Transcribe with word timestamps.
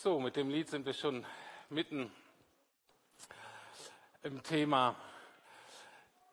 So, 0.00 0.20
mit 0.20 0.36
dem 0.36 0.48
Lied 0.48 0.68
sind 0.68 0.86
wir 0.86 0.92
schon 0.92 1.26
mitten 1.70 2.12
im 4.22 4.40
Thema 4.44 4.94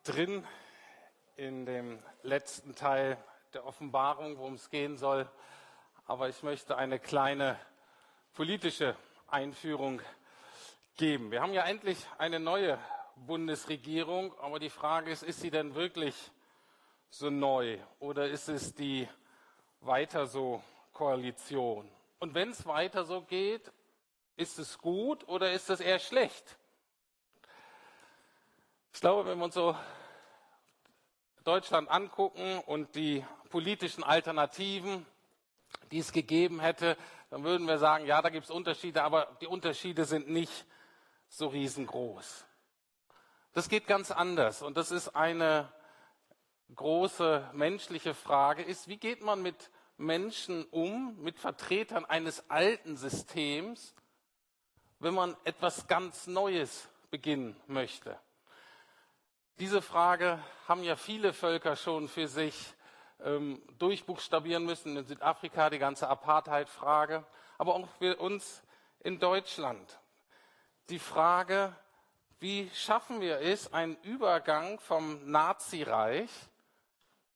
drin, 0.04 0.46
in 1.34 1.66
dem 1.66 2.00
letzten 2.22 2.76
Teil 2.76 3.18
der 3.54 3.66
Offenbarung, 3.66 4.38
worum 4.38 4.54
es 4.54 4.70
gehen 4.70 4.96
soll. 4.96 5.28
Aber 6.06 6.28
ich 6.28 6.44
möchte 6.44 6.76
eine 6.76 7.00
kleine 7.00 7.58
politische 8.34 8.94
Einführung 9.26 10.00
geben. 10.96 11.32
Wir 11.32 11.42
haben 11.42 11.52
ja 11.52 11.64
endlich 11.64 11.98
eine 12.18 12.38
neue 12.38 12.78
Bundesregierung, 13.16 14.32
aber 14.38 14.60
die 14.60 14.70
Frage 14.70 15.10
ist, 15.10 15.24
ist 15.24 15.40
sie 15.40 15.50
denn 15.50 15.74
wirklich 15.74 16.14
so 17.10 17.30
neu 17.30 17.80
oder 17.98 18.28
ist 18.28 18.48
es 18.48 18.76
die 18.76 19.08
weiter 19.80 20.28
so 20.28 20.62
Koalition? 20.92 21.90
Und 22.18 22.34
wenn 22.34 22.50
es 22.50 22.66
weiter 22.66 23.04
so 23.04 23.22
geht, 23.22 23.72
ist 24.36 24.58
es 24.58 24.78
gut 24.78 25.26
oder 25.28 25.52
ist 25.52 25.70
es 25.70 25.80
eher 25.80 25.98
schlecht? 25.98 26.56
Ich 28.92 29.00
glaube, 29.00 29.28
wenn 29.28 29.38
wir 29.38 29.44
uns 29.44 29.54
so 29.54 29.76
Deutschland 31.44 31.90
angucken 31.90 32.60
und 32.60 32.94
die 32.94 33.24
politischen 33.50 34.02
Alternativen, 34.02 35.06
die 35.90 35.98
es 35.98 36.12
gegeben 36.12 36.60
hätte, 36.60 36.96
dann 37.30 37.44
würden 37.44 37.66
wir 37.66 37.78
sagen, 37.78 38.06
ja, 38.06 38.22
da 38.22 38.30
gibt 38.30 38.44
es 38.44 38.50
Unterschiede, 38.50 39.02
aber 39.02 39.36
die 39.40 39.46
Unterschiede 39.46 40.04
sind 40.04 40.28
nicht 40.28 40.64
so 41.28 41.48
riesengroß. 41.48 42.46
Das 43.52 43.68
geht 43.68 43.86
ganz 43.86 44.10
anders 44.10 44.62
und 44.62 44.76
das 44.76 44.90
ist 44.90 45.10
eine 45.10 45.72
große 46.74 47.50
menschliche 47.52 48.14
Frage, 48.14 48.62
ist, 48.62 48.88
wie 48.88 48.96
geht 48.96 49.22
man 49.22 49.42
mit 49.42 49.70
Menschen 49.96 50.64
um, 50.66 51.16
mit 51.22 51.38
Vertretern 51.38 52.04
eines 52.04 52.50
alten 52.50 52.96
Systems, 52.96 53.94
wenn 54.98 55.14
man 55.14 55.36
etwas 55.44 55.86
ganz 55.86 56.26
Neues 56.26 56.88
beginnen 57.10 57.56
möchte? 57.66 58.18
Diese 59.58 59.80
Frage 59.80 60.38
haben 60.68 60.82
ja 60.82 60.96
viele 60.96 61.32
Völker 61.32 61.76
schon 61.76 62.08
für 62.08 62.28
sich 62.28 62.74
ähm, 63.24 63.62
durchbuchstabieren 63.78 64.64
müssen. 64.64 64.96
In 64.96 65.06
Südafrika 65.06 65.70
die 65.70 65.78
ganze 65.78 66.08
Apartheid-Frage, 66.08 67.24
aber 67.56 67.74
auch 67.74 67.88
für 67.98 68.16
uns 68.16 68.62
in 69.00 69.18
Deutschland. 69.18 69.98
Die 70.90 70.98
Frage, 70.98 71.74
wie 72.38 72.70
schaffen 72.74 73.20
wir 73.20 73.40
es, 73.40 73.72
einen 73.72 73.96
Übergang 74.02 74.78
vom 74.78 75.30
Nazireich 75.30 76.30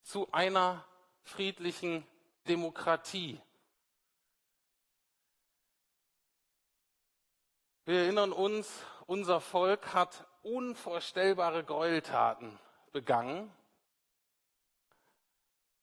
zu 0.03 0.31
einer 0.33 0.85
friedlichen 1.23 2.07
Demokratie. 2.51 3.41
Wir 7.85 8.01
erinnern 8.01 8.33
uns, 8.33 8.69
unser 9.07 9.41
Volk 9.41 9.95
hat 9.95 10.27
unvorstellbare 10.43 11.63
Gräueltaten 11.63 12.59
begangen 12.91 13.53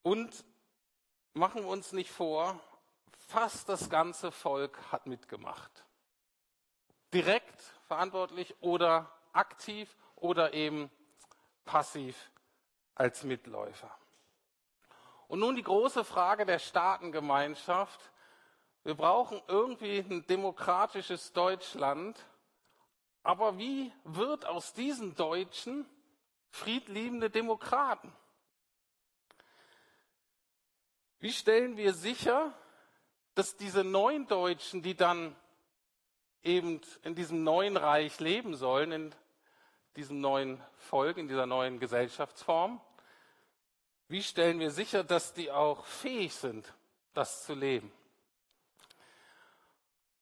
und 0.01 0.43
machen 1.31 1.61
wir 1.61 1.69
uns 1.69 1.93
nicht 1.93 2.11
vor, 2.11 2.59
fast 3.29 3.69
das 3.69 3.89
ganze 3.89 4.33
Volk 4.33 4.77
hat 4.91 5.05
mitgemacht. 5.05 5.85
Direkt 7.13 7.61
verantwortlich 7.87 8.55
oder 8.59 9.09
aktiv 9.31 9.95
oder 10.17 10.53
eben 10.53 10.91
passiv 11.63 12.29
als 12.93 13.23
Mitläufer. 13.23 13.97
Und 15.27 15.39
nun 15.39 15.55
die 15.55 15.63
große 15.63 16.03
Frage 16.03 16.45
der 16.45 16.59
Staatengemeinschaft. 16.59 18.11
Wir 18.83 18.95
brauchen 18.95 19.41
irgendwie 19.47 19.99
ein 19.99 20.25
demokratisches 20.27 21.33
Deutschland. 21.33 22.25
Aber 23.23 23.57
wie 23.57 23.91
wird 24.05 24.45
aus 24.45 24.73
diesen 24.73 25.15
Deutschen 25.15 25.85
friedliebende 26.49 27.29
Demokraten? 27.29 28.13
Wie 31.19 31.33
stellen 31.33 31.75
wir 31.75 31.93
sicher, 31.93 32.53
dass 33.35 33.57
diese 33.57 33.83
neuen 33.83 34.27
Deutschen, 34.27 34.81
die 34.81 34.95
dann 34.95 35.35
eben 36.41 36.79
in 37.03 37.15
diesem 37.15 37.43
neuen 37.43 37.75
Reich 37.75 38.19
leben 38.19 38.55
sollen, 38.55 38.91
in 38.91 39.15
diesem 39.95 40.21
neuen 40.21 40.63
Volk, 40.77 41.17
in 41.17 41.27
dieser 41.27 41.45
neuen 41.45 41.79
Gesellschaftsform, 41.79 42.79
wie 44.09 44.23
stellen 44.23 44.59
wir 44.59 44.71
sicher, 44.71 45.03
dass 45.03 45.33
die 45.33 45.51
auch 45.51 45.85
fähig 45.85 46.33
sind, 46.33 46.73
das 47.13 47.43
zu 47.45 47.53
leben? 47.53 47.91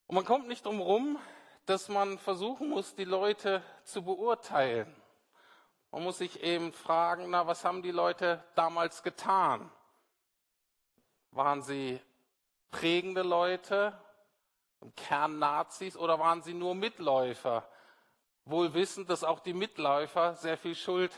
Und 0.07 0.15
man 0.15 0.25
kommt 0.25 0.47
nicht 0.47 0.65
drum 0.65 0.81
rum, 0.81 1.19
dass 1.65 1.89
man 1.89 2.17
versuchen 2.19 2.69
muss, 2.69 2.95
die 2.95 3.05
Leute 3.05 3.63
zu 3.83 4.03
beurteilen. 4.03 4.95
Man 5.91 6.03
muss 6.03 6.17
sich 6.17 6.43
eben 6.43 6.73
fragen, 6.73 7.29
na, 7.29 7.47
was 7.47 7.63
haben 7.63 7.81
die 7.81 7.91
Leute 7.91 8.43
damals 8.55 9.01
getan? 9.01 9.71
Waren 11.31 11.61
sie 11.61 11.99
prägende 12.69 13.23
Leute, 13.23 13.97
im 14.81 14.93
Kern 14.95 15.39
Nazis, 15.39 15.97
oder 15.97 16.19
waren 16.19 16.43
sie 16.43 16.53
nur 16.53 16.75
Mitläufer? 16.75 17.67
Wohl 18.45 18.73
wissend, 18.73 19.09
dass 19.09 19.23
auch 19.23 19.39
die 19.39 19.53
Mitläufer 19.53 20.35
sehr 20.35 20.57
viel 20.57 20.75
Schuld 20.75 21.11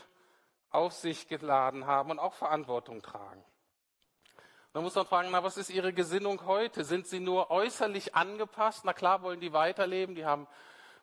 auf 0.70 0.92
sich 0.92 1.28
geladen 1.28 1.86
haben 1.86 2.10
und 2.10 2.18
auch 2.18 2.34
Verantwortung 2.34 3.02
tragen. 3.02 3.44
Da 4.72 4.82
muss 4.82 4.94
man 4.94 5.06
fragen, 5.06 5.30
na, 5.30 5.42
was 5.42 5.56
ist 5.56 5.70
ihre 5.70 5.92
Gesinnung 5.92 6.44
heute? 6.46 6.84
Sind 6.84 7.06
sie 7.06 7.20
nur 7.20 7.50
äußerlich 7.50 8.14
angepasst? 8.14 8.84
Na 8.84 8.92
klar, 8.92 9.22
wollen 9.22 9.40
die 9.40 9.52
weiterleben, 9.52 10.14
die 10.14 10.26
haben 10.26 10.46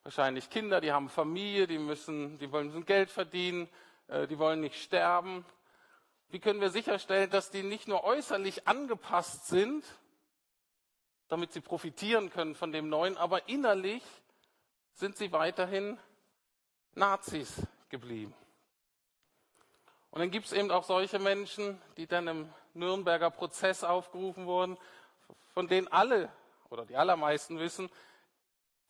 wahrscheinlich 0.04 0.50
Kinder, 0.50 0.82
die 0.82 0.92
haben 0.92 1.10
Familie, 1.10 1.66
die 1.66 1.80
müssen, 1.80 2.38
die 2.38 2.52
wollen 2.52 2.86
Geld 2.86 3.10
verdienen, 3.10 3.68
äh, 4.08 4.28
die 4.28 4.38
wollen 4.38 4.62
nicht 4.62 4.82
sterben. 4.82 5.44
Wie 6.30 6.40
können 6.40 6.62
wir 6.62 6.70
sicherstellen, 6.70 7.30
dass 7.32 7.50
die 7.50 7.64
nicht 7.64 7.88
nur 7.88 8.04
äußerlich 8.04 8.68
angepasst 8.68 9.48
sind, 9.48 9.84
damit 11.28 11.52
sie 11.52 11.62
profitieren 11.62 12.30
können 12.30 12.54
von 12.54 12.72
dem 12.72 12.88
Neuen, 12.88 13.18
aber 13.18 13.50
innerlich 13.50 14.04
sind 14.94 15.18
sie 15.18 15.32
weiterhin 15.32 15.98
Nazis 16.94 17.62
geblieben? 17.90 18.34
Und 20.16 20.22
dann 20.22 20.32
gibt 20.32 20.46
es 20.46 20.54
eben 20.54 20.72
auch 20.72 20.86
solche 20.86 21.20
Menschen, 21.20 21.82
die 21.98 22.08
dann 22.08 22.30
im 22.30 22.54
Nürnberger 22.74 23.30
Prozess 23.30 23.84
aufgerufen 23.84 24.46
wurden, 24.46 24.78
von 25.54 25.68
denen 25.68 25.90
alle 25.90 26.32
oder 26.70 26.86
die 26.86 26.96
allermeisten 26.96 27.60
wissen, 27.60 27.90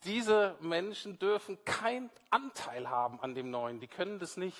diese 0.04 0.54
Menschen 0.60 1.18
dürfen 1.18 1.58
keinen 1.64 2.10
Anteil 2.30 2.88
haben 2.88 3.20
an 3.20 3.34
dem 3.34 3.50
Neuen. 3.50 3.80
Die 3.80 3.88
können 3.88 4.20
das 4.20 4.36
nicht 4.36 4.56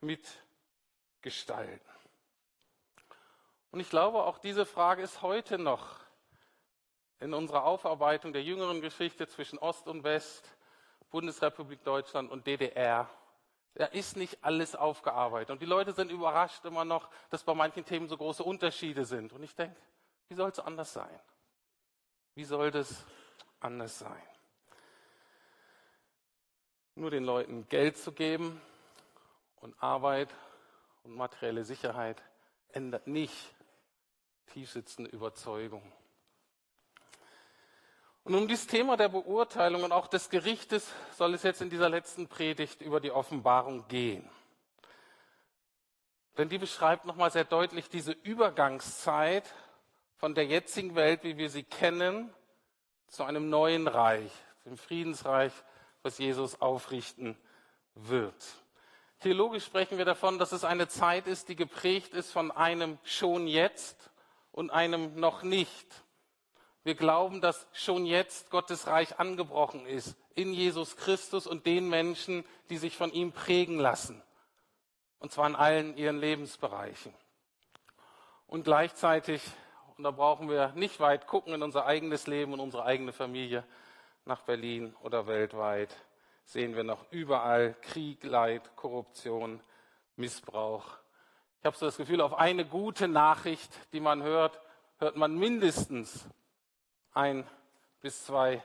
mitgestalten. 0.00 1.88
Und 3.70 3.78
ich 3.78 3.88
glaube, 3.88 4.24
auch 4.24 4.38
diese 4.38 4.66
Frage 4.66 5.02
ist 5.02 5.22
heute 5.22 5.56
noch 5.56 6.00
in 7.20 7.32
unserer 7.32 7.62
Aufarbeitung 7.62 8.32
der 8.32 8.42
jüngeren 8.42 8.80
Geschichte 8.80 9.28
zwischen 9.28 9.60
Ost 9.60 9.86
und 9.86 10.02
West, 10.02 10.50
Bundesrepublik 11.10 11.84
Deutschland 11.84 12.32
und 12.32 12.48
DDR 12.48 13.08
da 13.76 13.84
ist 13.84 14.16
nicht 14.16 14.42
alles 14.42 14.74
aufgearbeitet. 14.74 15.50
Und 15.50 15.60
die 15.60 15.66
Leute 15.66 15.92
sind 15.92 16.10
überrascht 16.10 16.64
immer 16.64 16.86
noch, 16.86 17.10
dass 17.28 17.44
bei 17.44 17.52
manchen 17.52 17.84
Themen 17.84 18.08
so 18.08 18.16
große 18.16 18.42
Unterschiede 18.42 19.04
sind. 19.04 19.34
Und 19.34 19.42
ich 19.42 19.54
denke, 19.54 19.76
wie 20.28 20.34
soll 20.34 20.50
es 20.50 20.58
anders 20.58 20.94
sein? 20.94 21.20
Wie 22.34 22.44
soll 22.44 22.70
das 22.70 23.04
anders 23.60 23.98
sein? 23.98 24.22
Nur 26.94 27.10
den 27.10 27.24
Leuten 27.24 27.68
Geld 27.68 27.98
zu 27.98 28.12
geben 28.12 28.62
und 29.56 29.74
Arbeit 29.82 30.34
und 31.04 31.14
materielle 31.14 31.64
Sicherheit 31.64 32.22
ändert 32.70 33.06
nicht 33.06 33.54
tiefsitzende 34.46 35.10
Überzeugung. 35.10 35.92
Und 38.26 38.34
um 38.34 38.48
dieses 38.48 38.66
Thema 38.66 38.96
der 38.96 39.08
Beurteilung 39.08 39.84
und 39.84 39.92
auch 39.92 40.08
des 40.08 40.30
Gerichtes 40.30 40.92
soll 41.16 41.34
es 41.34 41.44
jetzt 41.44 41.62
in 41.62 41.70
dieser 41.70 41.88
letzten 41.88 42.26
Predigt 42.26 42.82
über 42.82 42.98
die 42.98 43.12
Offenbarung 43.12 43.86
gehen. 43.86 44.28
Denn 46.36 46.48
die 46.48 46.58
beschreibt 46.58 47.04
nochmal 47.04 47.30
sehr 47.30 47.44
deutlich 47.44 47.88
diese 47.88 48.10
Übergangszeit 48.10 49.44
von 50.16 50.34
der 50.34 50.44
jetzigen 50.44 50.96
Welt, 50.96 51.22
wie 51.22 51.36
wir 51.36 51.48
sie 51.50 51.62
kennen, 51.62 52.34
zu 53.06 53.22
einem 53.22 53.48
neuen 53.48 53.86
Reich, 53.86 54.32
dem 54.64 54.76
Friedensreich, 54.76 55.52
was 56.02 56.18
Jesus 56.18 56.60
aufrichten 56.60 57.38
wird. 57.94 58.44
Theologisch 59.20 59.64
sprechen 59.64 59.98
wir 59.98 60.04
davon, 60.04 60.40
dass 60.40 60.50
es 60.50 60.64
eine 60.64 60.88
Zeit 60.88 61.28
ist, 61.28 61.48
die 61.48 61.54
geprägt 61.54 62.12
ist 62.12 62.32
von 62.32 62.50
einem 62.50 62.98
schon 63.04 63.46
jetzt 63.46 64.10
und 64.50 64.70
einem 64.70 65.14
noch 65.14 65.44
nicht. 65.44 65.86
Wir 66.86 66.94
glauben, 66.94 67.40
dass 67.40 67.66
schon 67.72 68.06
jetzt 68.06 68.48
Gottes 68.50 68.86
Reich 68.86 69.18
angebrochen 69.18 69.86
ist 69.86 70.14
in 70.36 70.52
Jesus 70.52 70.96
Christus 70.96 71.48
und 71.48 71.66
den 71.66 71.88
Menschen, 71.88 72.44
die 72.70 72.76
sich 72.76 72.96
von 72.96 73.10
ihm 73.10 73.32
prägen 73.32 73.80
lassen. 73.80 74.22
Und 75.18 75.32
zwar 75.32 75.48
in 75.48 75.56
allen 75.56 75.96
ihren 75.96 76.20
Lebensbereichen. 76.20 77.12
Und 78.46 78.62
gleichzeitig 78.62 79.42
Und 79.96 80.04
da 80.04 80.12
brauchen 80.12 80.48
wir 80.48 80.68
nicht 80.76 81.00
weit 81.00 81.26
gucken 81.26 81.54
in 81.54 81.64
unser 81.64 81.86
eigenes 81.86 82.28
Leben 82.28 82.52
und 82.52 82.60
unsere 82.60 82.84
eigene 82.84 83.12
Familie. 83.12 83.64
Nach 84.24 84.42
Berlin 84.42 84.94
oder 85.02 85.26
weltweit 85.26 85.92
sehen 86.44 86.76
wir 86.76 86.84
noch 86.84 87.10
überall 87.10 87.74
Krieg, 87.82 88.22
Leid, 88.22 88.76
Korruption, 88.76 89.60
Missbrauch. 90.14 90.86
Ich 91.58 91.66
habe 91.66 91.76
so 91.76 91.86
das 91.86 91.96
Gefühl, 91.96 92.20
auf 92.20 92.34
eine 92.34 92.64
gute 92.64 93.08
Nachricht, 93.08 93.72
die 93.92 93.98
man 93.98 94.22
hört, 94.22 94.60
hört 94.98 95.16
man 95.16 95.36
mindestens 95.36 96.28
ein 97.16 97.48
bis 98.00 98.26
zwei 98.26 98.62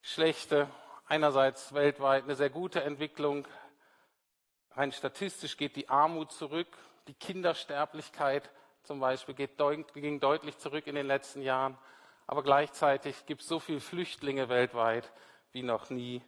schlechte. 0.00 0.68
Einerseits 1.06 1.74
weltweit 1.74 2.24
eine 2.24 2.36
sehr 2.36 2.48
gute 2.48 2.82
Entwicklung. 2.82 3.46
Rein 4.72 4.92
statistisch 4.92 5.56
geht 5.56 5.74
die 5.74 5.88
Armut 5.88 6.30
zurück, 6.30 6.68
die 7.08 7.14
Kindersterblichkeit 7.14 8.48
zum 8.84 9.00
Beispiel 9.00 9.34
geht 9.34 9.60
deut 9.60 9.92
ging 9.92 10.20
deutlich 10.20 10.56
zurück 10.58 10.86
in 10.86 10.94
den 10.94 11.06
letzten 11.06 11.42
Jahren. 11.42 11.76
Aber 12.26 12.42
gleichzeitig 12.42 13.26
gibt 13.26 13.42
es 13.42 13.48
so 13.48 13.58
viele 13.58 13.80
Flüchtlinge 13.80 14.48
weltweit 14.48 15.12
wie 15.52 15.62
noch 15.62 15.90
nie. 15.90 16.22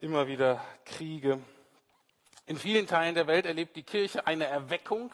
Immer 0.00 0.26
wieder 0.26 0.62
Kriege. 0.84 1.40
In 2.46 2.56
vielen 2.56 2.88
Teilen 2.88 3.14
der 3.14 3.28
Welt 3.28 3.46
erlebt 3.46 3.76
die 3.76 3.84
Kirche 3.84 4.26
eine 4.26 4.46
Erweckung. 4.46 5.12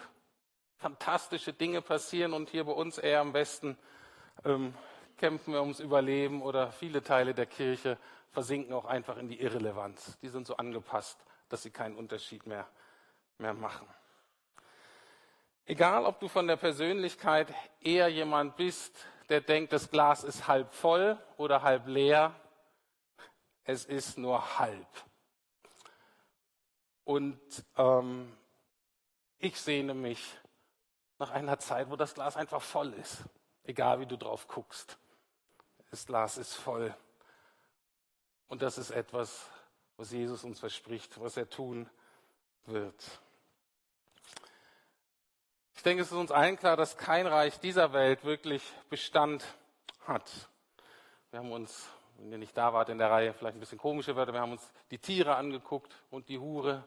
Fantastische 0.78 1.52
Dinge 1.52 1.82
passieren 1.82 2.32
und 2.32 2.48
hier 2.48 2.64
bei 2.64 2.72
uns 2.72 2.96
eher 2.98 3.20
am 3.20 3.34
Westen 3.34 3.78
ähm, 4.44 4.74
kämpfen 5.16 5.52
wir 5.52 5.60
ums 5.60 5.80
Überleben 5.80 6.42
oder 6.42 6.72
viele 6.72 7.02
Teile 7.02 7.34
der 7.34 7.46
Kirche 7.46 7.98
versinken 8.30 8.74
auch 8.74 8.84
einfach 8.84 9.16
in 9.16 9.28
die 9.28 9.40
Irrelevanz. 9.40 10.18
Die 10.20 10.28
sind 10.28 10.46
so 10.46 10.56
angepasst, 10.56 11.18
dass 11.48 11.62
sie 11.62 11.70
keinen 11.70 11.96
Unterschied 11.96 12.46
mehr, 12.46 12.68
mehr 13.38 13.54
machen. 13.54 13.88
Egal, 15.64 16.04
ob 16.04 16.20
du 16.20 16.28
von 16.28 16.46
der 16.46 16.56
Persönlichkeit 16.56 17.52
eher 17.80 18.08
jemand 18.08 18.56
bist, 18.56 18.94
der 19.28 19.40
denkt, 19.40 19.72
das 19.72 19.90
Glas 19.90 20.22
ist 20.22 20.46
halb 20.46 20.72
voll 20.74 21.18
oder 21.36 21.62
halb 21.62 21.86
leer, 21.88 22.34
es 23.64 23.84
ist 23.84 24.18
nur 24.18 24.58
halb. 24.58 24.86
Und 27.04 27.40
ähm, 27.76 28.36
ich 29.38 29.60
sehne 29.60 29.94
mich 29.94 30.38
nach 31.18 31.30
einer 31.30 31.58
Zeit, 31.58 31.90
wo 31.90 31.96
das 31.96 32.14
Glas 32.14 32.36
einfach 32.36 32.62
voll 32.62 32.92
ist, 32.92 33.24
egal 33.64 33.98
wie 34.00 34.06
du 34.06 34.16
drauf 34.16 34.46
guckst. 34.46 34.98
Das 35.90 36.06
Glas 36.06 36.36
ist 36.36 36.54
voll. 36.54 36.94
Und 38.48 38.62
das 38.62 38.78
ist 38.78 38.90
etwas, 38.90 39.46
was 39.96 40.10
Jesus 40.10 40.44
uns 40.44 40.60
verspricht, 40.60 41.20
was 41.20 41.36
er 41.36 41.48
tun 41.48 41.88
wird. 42.66 43.20
Ich 45.74 45.82
denke, 45.82 46.02
es 46.02 46.08
ist 46.10 46.16
uns 46.16 46.32
allen 46.32 46.56
klar, 46.56 46.76
dass 46.76 46.96
kein 46.96 47.26
Reich 47.26 47.60
dieser 47.60 47.92
Welt 47.92 48.24
wirklich 48.24 48.62
Bestand 48.88 49.44
hat. 50.06 50.48
Wir 51.30 51.40
haben 51.40 51.52
uns, 51.52 51.88
wenn 52.18 52.32
ihr 52.32 52.38
nicht 52.38 52.56
da 52.56 52.72
wart 52.72 52.88
in 52.88 52.98
der 52.98 53.10
Reihe, 53.10 53.34
vielleicht 53.34 53.56
ein 53.56 53.60
bisschen 53.60 53.78
komische 53.78 54.16
Wörter, 54.16 54.32
wir 54.32 54.40
haben 54.40 54.52
uns 54.52 54.72
die 54.90 54.98
Tiere 54.98 55.36
angeguckt 55.36 55.94
und 56.10 56.28
die 56.28 56.38
Hure. 56.38 56.84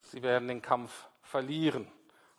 Sie 0.00 0.22
werden 0.22 0.48
den 0.48 0.62
Kampf 0.62 1.08
verlieren. 1.22 1.90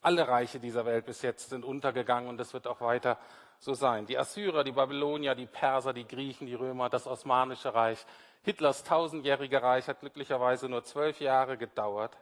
Alle 0.01 0.27
Reiche 0.27 0.59
dieser 0.59 0.85
Welt 0.85 1.05
bis 1.05 1.21
jetzt 1.21 1.49
sind 1.49 1.65
untergegangen 1.65 2.29
und 2.29 2.37
das 2.37 2.53
wird 2.53 2.67
auch 2.67 2.81
weiter 2.81 3.17
so 3.59 3.73
sein. 3.73 4.05
Die 4.05 4.17
Assyrer, 4.17 4.63
die 4.63 4.71
Babylonier, 4.71 5.35
die 5.35 5.45
Perser, 5.45 5.93
die 5.93 6.07
Griechen, 6.07 6.47
die 6.47 6.55
Römer, 6.55 6.89
das 6.89 7.07
Osmanische 7.07 7.73
Reich. 7.73 8.05
Hitlers 8.43 8.83
tausendjährige 8.83 9.61
Reich 9.61 9.87
hat 9.87 9.99
glücklicherweise 9.99 10.69
nur 10.69 10.83
zwölf 10.83 11.19
Jahre 11.19 11.57
gedauert. 11.57 12.17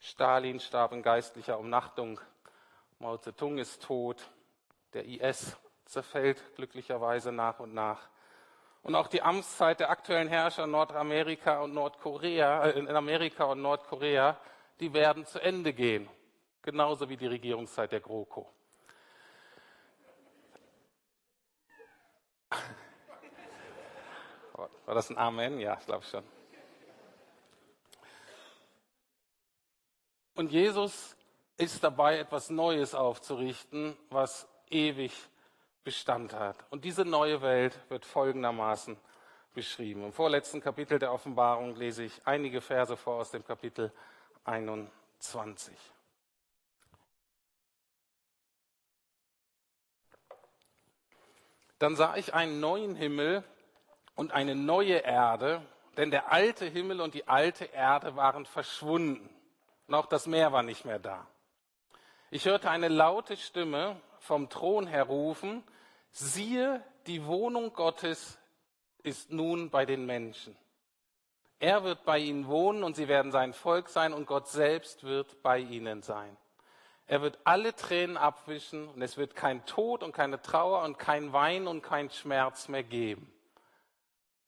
Stalin 0.00 0.60
starb 0.60 0.92
in 0.92 1.02
geistlicher 1.02 1.58
Umnachtung 1.58 2.20
Mao 3.02 3.16
Zedong 3.16 3.56
ist 3.56 3.82
tot, 3.82 4.22
der 4.92 5.06
IS 5.06 5.56
zerfällt 5.86 6.54
glücklicherweise 6.54 7.32
nach 7.32 7.58
und 7.58 7.72
nach. 7.72 8.10
Und 8.82 8.94
auch 8.94 9.06
die 9.06 9.22
Amtszeit 9.22 9.80
der 9.80 9.88
aktuellen 9.88 10.28
Herrscher 10.28 10.64
in 10.64 10.72
Nordamerika 10.72 11.60
und 11.60 11.72
Nordkorea, 11.72 12.66
äh, 12.66 12.78
in 12.78 12.88
Amerika 12.88 13.44
und 13.44 13.62
Nordkorea, 13.62 14.36
die 14.80 14.92
werden 14.92 15.24
zu 15.24 15.40
Ende 15.40 15.72
gehen. 15.72 16.10
Genauso 16.60 17.08
wie 17.08 17.16
die 17.16 17.26
Regierungszeit 17.26 17.90
der 17.90 18.00
GroKo. 18.00 18.46
War 24.86 24.94
das 24.94 25.10
ein 25.10 25.18
Amen? 25.18 25.58
Ja, 25.58 25.76
ich 25.78 25.86
glaube 25.86 26.04
schon. 26.04 26.24
Und 30.34 30.52
Jesus 30.52 31.16
ist 31.56 31.84
dabei, 31.84 32.18
etwas 32.18 32.50
Neues 32.50 32.94
aufzurichten, 32.94 33.96
was 34.08 34.48
ewig 34.70 35.12
Bestand 35.84 36.32
hat. 36.32 36.56
Und 36.70 36.84
diese 36.84 37.04
neue 37.04 37.42
Welt 37.42 37.78
wird 37.90 38.04
folgendermaßen 38.04 38.96
beschrieben. 39.54 40.04
Im 40.04 40.12
vorletzten 40.12 40.60
Kapitel 40.60 40.98
der 40.98 41.12
Offenbarung 41.12 41.74
lese 41.76 42.04
ich 42.04 42.22
einige 42.24 42.60
Verse 42.60 42.96
vor 42.96 43.16
aus 43.16 43.30
dem 43.30 43.44
Kapitel 43.44 43.92
21. 44.44 45.74
Dann 51.78 51.96
sah 51.96 52.16
ich 52.16 52.34
einen 52.34 52.60
neuen 52.60 52.94
Himmel 52.94 53.42
und 54.20 54.32
eine 54.32 54.54
neue 54.54 54.96
Erde, 54.96 55.62
denn 55.96 56.10
der 56.10 56.30
alte 56.30 56.66
Himmel 56.66 57.00
und 57.00 57.14
die 57.14 57.26
alte 57.26 57.64
Erde 57.64 58.16
waren 58.16 58.44
verschwunden. 58.44 59.30
Und 59.86 59.94
auch 59.94 60.04
das 60.04 60.26
Meer 60.26 60.52
war 60.52 60.62
nicht 60.62 60.84
mehr 60.84 60.98
da. 60.98 61.26
Ich 62.30 62.44
hörte 62.44 62.68
eine 62.68 62.88
laute 62.88 63.38
Stimme 63.38 63.98
vom 64.18 64.50
Thron 64.50 64.86
her 64.86 65.04
rufen, 65.04 65.64
siehe, 66.10 66.84
die 67.06 67.24
Wohnung 67.24 67.72
Gottes 67.72 68.38
ist 69.02 69.32
nun 69.32 69.70
bei 69.70 69.86
den 69.86 70.04
Menschen. 70.04 70.54
Er 71.58 71.82
wird 71.82 72.04
bei 72.04 72.18
ihnen 72.18 72.46
wohnen 72.46 72.84
und 72.84 72.96
sie 72.96 73.08
werden 73.08 73.32
sein 73.32 73.54
Volk 73.54 73.88
sein 73.88 74.12
und 74.12 74.26
Gott 74.26 74.48
selbst 74.48 75.02
wird 75.02 75.42
bei 75.42 75.60
ihnen 75.60 76.02
sein. 76.02 76.36
Er 77.06 77.22
wird 77.22 77.38
alle 77.44 77.74
Tränen 77.74 78.18
abwischen 78.18 78.86
und 78.86 79.00
es 79.00 79.16
wird 79.16 79.34
kein 79.34 79.64
Tod 79.64 80.02
und 80.02 80.12
keine 80.12 80.42
Trauer 80.42 80.82
und 80.82 80.98
kein 80.98 81.32
Wein 81.32 81.66
und 81.66 81.80
kein 81.80 82.10
Schmerz 82.10 82.68
mehr 82.68 82.84
geben. 82.84 83.32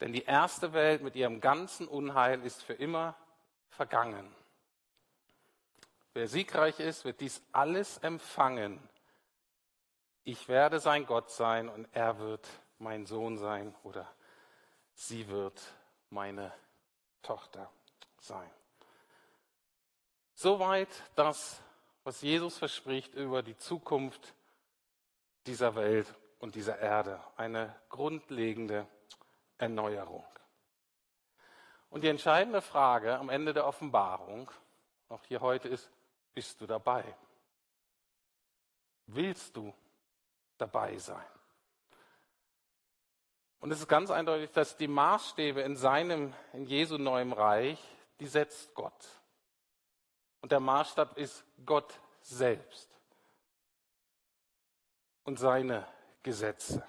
Denn 0.03 0.13
die 0.13 0.25
erste 0.25 0.73
Welt 0.73 1.01
mit 1.01 1.15
ihrem 1.15 1.41
ganzen 1.41 1.87
Unheil 1.87 2.43
ist 2.43 2.61
für 2.65 2.73
immer 2.73 3.15
vergangen. 3.69 4.35
Wer 6.13 6.27
siegreich 6.27 6.81
ist, 6.81 7.05
wird 7.05 7.21
dies 7.21 7.41
alles 7.53 7.99
empfangen. 7.99 8.81
Ich 10.25 10.49
werde 10.49 10.81
sein 10.81 11.07
Gott 11.07 11.31
sein 11.31 11.69
und 11.69 11.87
er 11.93 12.19
wird 12.19 12.49
mein 12.79 13.07
Sohn 13.07 13.39
sein 13.39 13.77
oder 13.85 14.13
sie 14.95 15.29
wird 15.29 15.63
meine 16.11 16.53
Tochter 17.23 17.71
sein. 18.19 18.51
Soweit 20.35 20.89
das, 21.15 21.61
was 22.03 22.23
Jesus 22.23 22.59
verspricht 22.59 23.15
über 23.15 23.45
die 23.45 23.57
Zukunft 23.57 24.35
dieser 25.47 25.77
Welt 25.77 26.13
und 26.41 26.57
dieser 26.57 26.81
Erde. 26.81 27.21
Eine 27.37 27.73
grundlegende 27.89 28.89
Erneuerung. 29.63 30.27
Und 31.89 32.03
die 32.03 32.09
entscheidende 32.09 32.61
Frage 32.61 33.17
am 33.17 33.29
Ende 33.29 33.55
der 33.55 33.65
Offenbarung, 33.65 34.51
auch 35.09 35.23
hier 35.25 35.41
heute, 35.41 35.69
ist, 35.69 35.89
bist 36.35 36.61
du 36.61 36.67
dabei? 36.67 37.05
Willst 39.07 39.57
du 39.57 39.73
dabei 40.59 40.97
sein? 40.99 41.25
Und 43.61 43.71
es 43.71 43.79
ist 43.79 43.89
ganz 43.89 44.11
eindeutig, 44.11 44.51
dass 44.51 44.77
die 44.77 44.89
Maßstäbe 44.89 45.61
in 45.61 45.77
seinem, 45.77 46.35
in 46.53 46.65
Jesu 46.65 46.99
neuem 46.99 47.33
Reich, 47.33 47.79
die 48.19 48.27
setzt 48.27 48.75
Gott. 48.75 49.09
Und 50.41 50.51
der 50.51 50.59
Maßstab 50.59 51.17
ist 51.17 51.45
Gott 51.65 52.01
selbst 52.23 52.91
und 55.23 55.39
seine 55.39 55.87
Gesetze. 56.25 56.85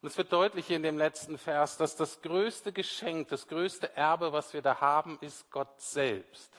Und 0.00 0.08
es 0.08 0.16
wird 0.16 0.32
deutlich 0.32 0.66
hier 0.66 0.76
in 0.76 0.82
dem 0.82 0.98
letzten 0.98 1.38
Vers, 1.38 1.76
dass 1.76 1.96
das 1.96 2.22
größte 2.22 2.72
Geschenk, 2.72 3.28
das 3.28 3.48
größte 3.48 3.96
Erbe, 3.96 4.32
was 4.32 4.52
wir 4.52 4.62
da 4.62 4.80
haben, 4.80 5.18
ist 5.20 5.50
Gott 5.50 5.80
selbst. 5.80 6.52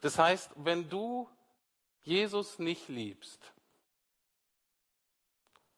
Das 0.00 0.18
heißt, 0.18 0.52
wenn 0.56 0.88
du 0.88 1.28
Jesus 2.02 2.58
nicht 2.58 2.88
liebst, 2.88 3.40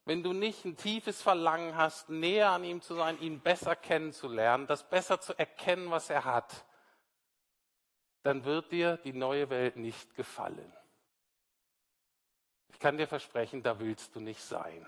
wenn 0.05 0.23
du 0.23 0.33
nicht 0.33 0.65
ein 0.65 0.77
tiefes 0.77 1.23
Verlangen 1.23 1.77
hast, 1.77 2.11
näher 2.11 2.51
an 2.51 2.63
ihm 2.63 2.81
zu 2.81 2.95
sein, 2.95 3.21
ihn 3.21 3.41
besser 3.41 3.75
kennenzulernen, 3.75 4.67
das 4.67 4.89
besser 4.89 5.21
zu 5.21 5.37
erkennen, 5.37 5.91
was 5.91 6.11
er 6.11 6.25
hat, 6.25 6.65
dann 8.23 8.45
wird 8.45 8.71
dir 8.71 8.99
die 8.99 9.13
neue 9.13 9.51
Welt 9.51 9.77
nicht 9.77 10.15
gefallen. 10.15 10.73
Ich 12.69 12.79
kann 12.79 12.99
dir 12.99 13.09
versprechen, 13.09 13.63
da 13.63 13.79
willst 13.79 14.15
du 14.15 14.21
nicht 14.21 14.43
sein. 14.43 14.87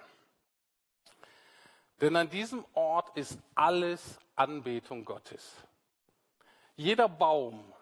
Denn 2.00 2.16
an 2.16 2.30
diesem 2.30 2.64
Ort 2.74 3.16
ist 3.16 3.38
alles 3.54 4.18
Anbetung 4.36 5.04
Gottes. 5.04 5.56
Jeder 6.76 7.08
Baum, 7.08 7.72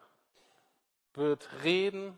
wird 1.17 1.49
reden 1.65 2.17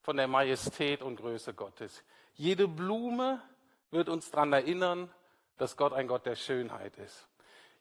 von 0.00 0.16
der 0.16 0.28
Majestät 0.28 1.02
und 1.02 1.16
Größe 1.16 1.54
Gottes. 1.54 2.02
Jede 2.34 2.68
Blume 2.68 3.42
wird 3.90 4.08
uns 4.08 4.30
daran 4.30 4.52
erinnern, 4.52 5.10
dass 5.56 5.76
Gott 5.76 5.92
ein 5.92 6.08
Gott 6.08 6.26
der 6.26 6.36
Schönheit 6.36 6.96
ist. 6.98 7.28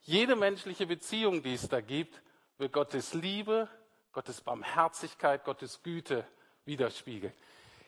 Jede 0.02 0.36
menschliche 0.36 0.86
Beziehung, 0.86 1.44
die 1.44 1.54
es 1.54 1.70
da 1.70 1.82
gibt, 1.82 2.22
wird 2.58 2.74
Gottes 2.74 3.14
Liebe, 3.14 3.70
Gottes 4.12 4.42
Barmherzigkeit, 4.42 5.44
Gottes 5.44 5.82
Güte 5.82 6.26
widerspiegeln. 6.66 7.34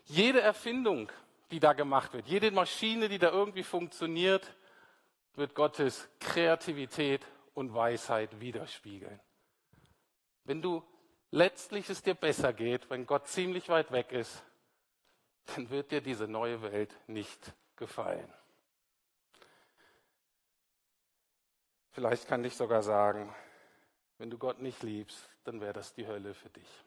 Jede 0.05 0.41
Erfindung, 0.41 1.11
die 1.51 1.59
da 1.59 1.73
gemacht 1.73 2.13
wird, 2.13 2.27
jede 2.27 2.51
Maschine, 2.51 3.09
die 3.09 3.19
da 3.19 3.31
irgendwie 3.31 3.63
funktioniert, 3.63 4.55
wird 5.37 5.55
Gottes 5.55 6.07
Kreativität 6.19 7.25
und 7.53 7.73
Weisheit 7.73 8.39
widerspiegeln. 8.39 9.19
Wenn 10.43 10.61
du 10.61 10.83
letztlich 11.31 11.89
es 11.89 12.01
dir 12.01 12.13
besser 12.13 12.53
geht, 12.53 12.89
wenn 12.89 13.05
Gott 13.05 13.27
ziemlich 13.27 13.69
weit 13.69 13.91
weg 13.91 14.11
ist, 14.11 14.43
dann 15.47 15.69
wird 15.69 15.91
dir 15.91 16.01
diese 16.01 16.27
neue 16.27 16.61
Welt 16.61 16.95
nicht 17.07 17.53
gefallen. 17.75 18.31
Vielleicht 21.91 22.27
kann 22.27 22.43
ich 22.43 22.55
sogar 22.55 22.83
sagen, 22.83 23.33
wenn 24.17 24.29
du 24.29 24.37
Gott 24.37 24.59
nicht 24.61 24.83
liebst, 24.83 25.29
dann 25.43 25.61
wäre 25.61 25.73
das 25.73 25.93
die 25.93 26.07
Hölle 26.07 26.33
für 26.33 26.49
dich. 26.49 26.83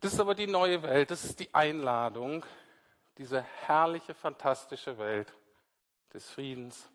Das 0.00 0.12
ist 0.12 0.20
aber 0.20 0.34
die 0.34 0.46
neue 0.46 0.82
Welt, 0.82 1.10
das 1.10 1.24
ist 1.24 1.40
die 1.40 1.52
Einladung, 1.54 2.44
diese 3.18 3.42
herrliche, 3.42 4.14
fantastische 4.14 4.96
Welt 4.98 5.32
des 6.14 6.30
Friedens. 6.30 6.88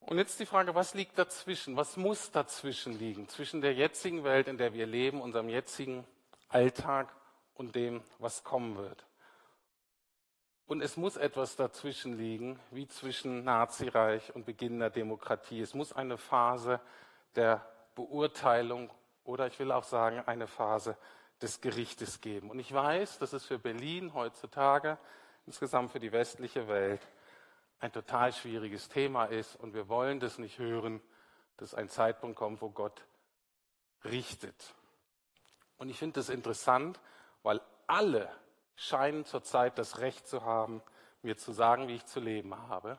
Und 0.00 0.16
jetzt 0.16 0.40
die 0.40 0.46
Frage, 0.46 0.74
was 0.74 0.94
liegt 0.94 1.18
dazwischen? 1.18 1.76
Was 1.76 1.98
muss 1.98 2.30
dazwischen 2.30 2.98
liegen? 2.98 3.28
Zwischen 3.28 3.60
der 3.60 3.74
jetzigen 3.74 4.24
Welt, 4.24 4.48
in 4.48 4.56
der 4.56 4.72
wir 4.72 4.86
leben, 4.86 5.20
unserem 5.20 5.50
jetzigen 5.50 6.06
Alltag 6.48 7.14
und 7.54 7.74
dem, 7.74 8.02
was 8.18 8.42
kommen 8.42 8.78
wird. 8.78 9.04
Und 10.66 10.80
es 10.82 10.96
muss 10.96 11.16
etwas 11.16 11.56
dazwischen 11.56 12.16
liegen, 12.16 12.58
wie 12.70 12.88
zwischen 12.88 13.44
Nazireich 13.44 14.34
und 14.34 14.46
Beginn 14.46 14.80
der 14.80 14.90
Demokratie. 14.90 15.60
Es 15.60 15.74
muss 15.74 15.92
eine 15.92 16.16
Phase 16.16 16.80
der 17.36 17.66
Beurteilung 17.94 18.90
oder 19.24 19.46
ich 19.46 19.58
will 19.58 19.72
auch 19.72 19.84
sagen, 19.84 20.22
eine 20.26 20.46
Phase 20.46 20.96
des 21.42 21.60
Gerichtes 21.60 22.20
geben. 22.20 22.50
Und 22.50 22.58
ich 22.58 22.72
weiß, 22.72 23.18
dass 23.18 23.32
es 23.32 23.44
für 23.44 23.58
Berlin 23.58 24.14
heutzutage, 24.14 24.98
insgesamt 25.46 25.92
für 25.92 26.00
die 26.00 26.12
westliche 26.12 26.68
Welt, 26.68 27.00
ein 27.80 27.92
total 27.92 28.32
schwieriges 28.32 28.88
Thema 28.88 29.26
ist. 29.26 29.56
Und 29.56 29.74
wir 29.74 29.88
wollen 29.88 30.20
das 30.20 30.38
nicht 30.38 30.58
hören, 30.58 31.00
dass 31.56 31.74
ein 31.74 31.88
Zeitpunkt 31.88 32.36
kommt, 32.36 32.60
wo 32.60 32.70
Gott 32.70 33.04
richtet. 34.04 34.74
Und 35.76 35.88
ich 35.88 35.98
finde 35.98 36.20
das 36.20 36.28
interessant, 36.28 37.00
weil 37.42 37.60
alle 37.86 38.30
scheinen 38.74 39.24
zurzeit 39.24 39.78
das 39.78 39.98
Recht 39.98 40.26
zu 40.26 40.44
haben, 40.44 40.82
mir 41.22 41.36
zu 41.36 41.52
sagen, 41.52 41.88
wie 41.88 41.96
ich 41.96 42.06
zu 42.06 42.20
leben 42.20 42.56
habe. 42.68 42.98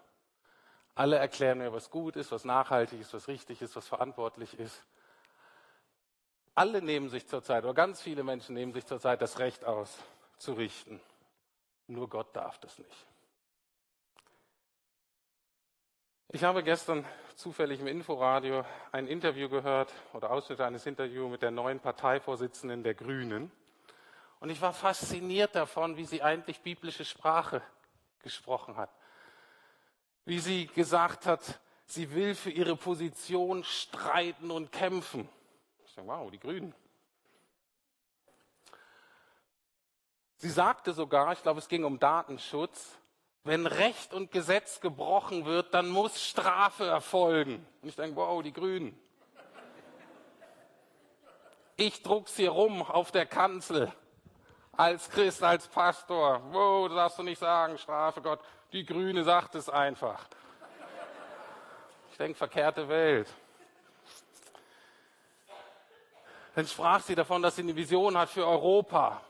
Alle 0.95 1.17
erklären 1.17 1.59
mir, 1.59 1.71
was 1.71 1.89
gut 1.89 2.15
ist, 2.15 2.31
was 2.31 2.43
nachhaltig 2.43 2.99
ist, 2.99 3.13
was 3.13 3.27
richtig 3.27 3.61
ist, 3.61 3.75
was 3.75 3.87
verantwortlich 3.87 4.59
ist. 4.59 4.83
Alle 6.55 6.81
nehmen 6.81 7.09
sich 7.09 7.27
zurzeit, 7.27 7.63
oder 7.63 7.73
ganz 7.73 8.01
viele 8.01 8.23
Menschen 8.23 8.55
nehmen 8.55 8.73
sich 8.73 8.85
zurzeit 8.85 9.21
das 9.21 9.39
Recht 9.39 9.65
aus, 9.65 9.97
zu 10.37 10.53
richten. 10.53 10.99
Nur 11.87 12.09
Gott 12.09 12.35
darf 12.35 12.59
das 12.59 12.77
nicht. 12.77 13.07
Ich 16.31 16.43
habe 16.43 16.61
gestern 16.61 17.05
zufällig 17.35 17.79
im 17.79 17.87
Inforadio 17.87 18.63
ein 18.91 19.07
Interview 19.07 19.49
gehört 19.49 19.91
oder 20.13 20.29
Ausschnitte 20.29 20.63
eines 20.63 20.85
Interviews 20.85 21.31
mit 21.31 21.41
der 21.41 21.49
neuen 21.49 21.79
Parteivorsitzenden 21.79 22.83
der 22.83 22.93
Grünen. 22.93 23.51
Und 24.39 24.51
ich 24.51 24.61
war 24.61 24.73
fasziniert 24.73 25.55
davon, 25.55 25.97
wie 25.97 26.05
sie 26.05 26.21
eigentlich 26.21 26.61
biblische 26.61 27.03
Sprache 27.03 27.63
gesprochen 28.21 28.77
hat. 28.77 28.91
Wie 30.25 30.39
sie 30.39 30.67
gesagt 30.67 31.25
hat, 31.25 31.59
sie 31.87 32.13
will 32.13 32.35
für 32.35 32.51
ihre 32.51 32.75
Position 32.75 33.63
streiten 33.63 34.51
und 34.51 34.71
kämpfen. 34.71 35.27
Dachte, 35.99 36.07
wow, 36.07 36.31
die 36.31 36.39
Grünen. 36.39 36.73
Sie 40.37 40.49
sagte 40.49 40.93
sogar, 40.93 41.33
ich 41.33 41.43
glaube, 41.43 41.59
es 41.59 41.67
ging 41.67 41.83
um 41.83 41.99
Datenschutz, 41.99 42.97
wenn 43.43 43.65
Recht 43.65 44.13
und 44.13 44.31
Gesetz 44.31 44.79
gebrochen 44.79 45.45
wird, 45.45 45.73
dann 45.73 45.89
muss 45.89 46.21
Strafe 46.23 46.85
erfolgen. 46.85 47.65
Und 47.81 47.89
ich 47.89 47.95
denke, 47.95 48.15
wow, 48.15 48.41
die 48.41 48.53
Grünen. 48.53 48.97
Ich 51.75 52.03
druck's 52.03 52.35
hier 52.35 52.51
rum 52.51 52.81
auf 52.81 53.11
der 53.11 53.25
Kanzel. 53.25 53.91
Als 54.73 55.09
Christ, 55.09 55.43
als 55.43 55.67
Pastor. 55.67 56.41
Wow, 56.51 56.87
das 56.87 56.95
darfst 56.95 57.19
du 57.19 57.23
nicht 57.23 57.39
sagen, 57.39 57.77
Strafe 57.77 58.21
Gott. 58.21 58.39
Die 58.71 58.85
Grüne 58.85 59.23
sagt 59.23 59.55
es 59.55 59.69
einfach. 59.69 60.27
Ich 62.11 62.17
denke, 62.17 62.37
verkehrte 62.37 62.87
Welt. 62.87 63.27
Dann 66.55 66.67
sprach 66.67 67.01
sie 67.01 67.15
davon, 67.15 67.41
dass 67.41 67.55
sie 67.55 67.61
eine 67.61 67.75
Vision 67.75 68.17
hat 68.17 68.29
für 68.29 68.45
Europa 68.45 69.21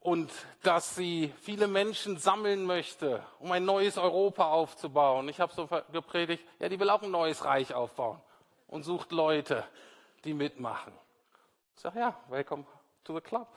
und 0.00 0.30
dass 0.62 0.94
sie 0.94 1.32
viele 1.42 1.66
Menschen 1.66 2.18
sammeln 2.18 2.64
möchte, 2.64 3.24
um 3.38 3.52
ein 3.52 3.64
neues 3.64 3.98
Europa 3.98 4.50
aufzubauen. 4.50 5.28
Ich 5.28 5.40
habe 5.40 5.52
so 5.52 5.68
gepredigt, 5.92 6.44
ja, 6.58 6.68
die 6.68 6.78
will 6.78 6.90
auch 6.90 7.02
ein 7.02 7.10
neues 7.10 7.44
Reich 7.44 7.74
aufbauen 7.74 8.20
und 8.66 8.84
sucht 8.84 9.12
Leute, 9.12 9.64
die 10.24 10.34
mitmachen. 10.34 10.92
Ich 11.74 11.82
sage, 11.82 12.00
ja, 12.00 12.20
welcome 12.28 12.64
to 13.04 13.14
the 13.14 13.20
club. 13.20 13.48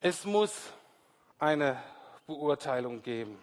Es 0.00 0.24
muss 0.24 0.72
eine 1.38 1.82
Beurteilung 2.26 3.02
geben. 3.02 3.38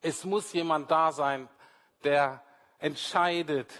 Es 0.00 0.24
muss 0.24 0.52
jemand 0.52 0.90
da 0.90 1.12
sein, 1.12 1.48
der 2.02 2.42
entscheidet, 2.78 3.72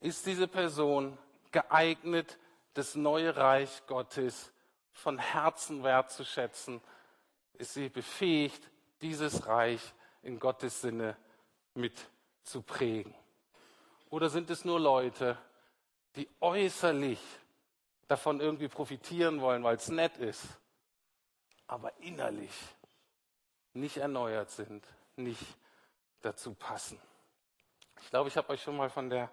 ist 0.00 0.26
diese 0.26 0.48
Person 0.48 1.16
geeignet, 1.52 2.38
das 2.74 2.94
neue 2.94 3.36
Reich 3.36 3.86
Gottes 3.86 4.52
von 4.92 5.18
Herzen 5.18 5.82
wertzuschätzen? 5.82 6.80
Ist 7.54 7.74
sie 7.74 7.88
befähigt, 7.88 8.70
dieses 9.02 9.46
Reich 9.46 9.80
in 10.22 10.38
Gottes 10.38 10.80
Sinne 10.80 11.16
mit 11.74 12.08
zu 12.42 12.62
prägen? 12.62 13.14
Oder 14.08 14.28
sind 14.30 14.50
es 14.50 14.64
nur 14.64 14.80
Leute, 14.80 15.36
die 16.16 16.28
äußerlich 16.40 17.20
davon 18.08 18.40
irgendwie 18.40 18.68
profitieren 18.68 19.40
wollen, 19.40 19.62
weil 19.62 19.76
es 19.76 19.88
nett 19.88 20.16
ist, 20.16 20.44
aber 21.66 21.92
innerlich 22.00 22.52
nicht 23.72 23.98
erneuert 23.98 24.50
sind, 24.50 24.84
nicht 25.16 25.44
dazu 26.22 26.54
passen? 26.54 27.00
Ich 28.02 28.10
glaube, 28.10 28.28
ich 28.28 28.36
habe 28.36 28.48
euch 28.48 28.62
schon 28.62 28.76
mal 28.76 28.90
von 28.90 29.10
der 29.10 29.30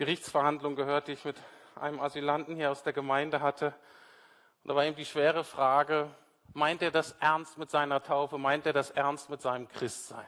Gerichtsverhandlung 0.00 0.76
gehört, 0.76 1.08
die 1.08 1.12
ich 1.12 1.26
mit 1.26 1.36
einem 1.74 2.00
Asylanten 2.00 2.56
hier 2.56 2.70
aus 2.70 2.82
der 2.82 2.94
Gemeinde 2.94 3.42
hatte. 3.42 3.74
Und 4.62 4.70
da 4.70 4.74
war 4.74 4.86
eben 4.86 4.96
die 4.96 5.04
schwere 5.04 5.44
Frage, 5.44 6.08
meint 6.54 6.80
er 6.80 6.90
das 6.90 7.12
ernst 7.20 7.58
mit 7.58 7.70
seiner 7.70 8.02
Taufe? 8.02 8.38
Meint 8.38 8.64
er 8.64 8.72
das 8.72 8.90
ernst 8.92 9.28
mit 9.28 9.42
seinem 9.42 9.68
Christsein? 9.68 10.26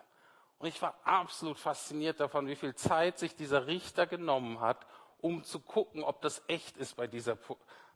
Und 0.58 0.66
ich 0.66 0.82
war 0.82 0.94
absolut 1.04 1.58
fasziniert 1.58 2.20
davon, 2.20 2.48
wie 2.48 2.54
viel 2.54 2.74
Zeit 2.74 3.18
sich 3.18 3.34
dieser 3.34 3.66
Richter 3.66 4.06
genommen 4.06 4.60
hat, 4.60 4.86
um 5.22 5.42
zu 5.42 5.58
gucken, 5.58 6.04
ob 6.04 6.20
das 6.20 6.42
echt 6.48 6.76
ist 6.76 6.96
bei 6.96 7.06
dieser 7.06 7.38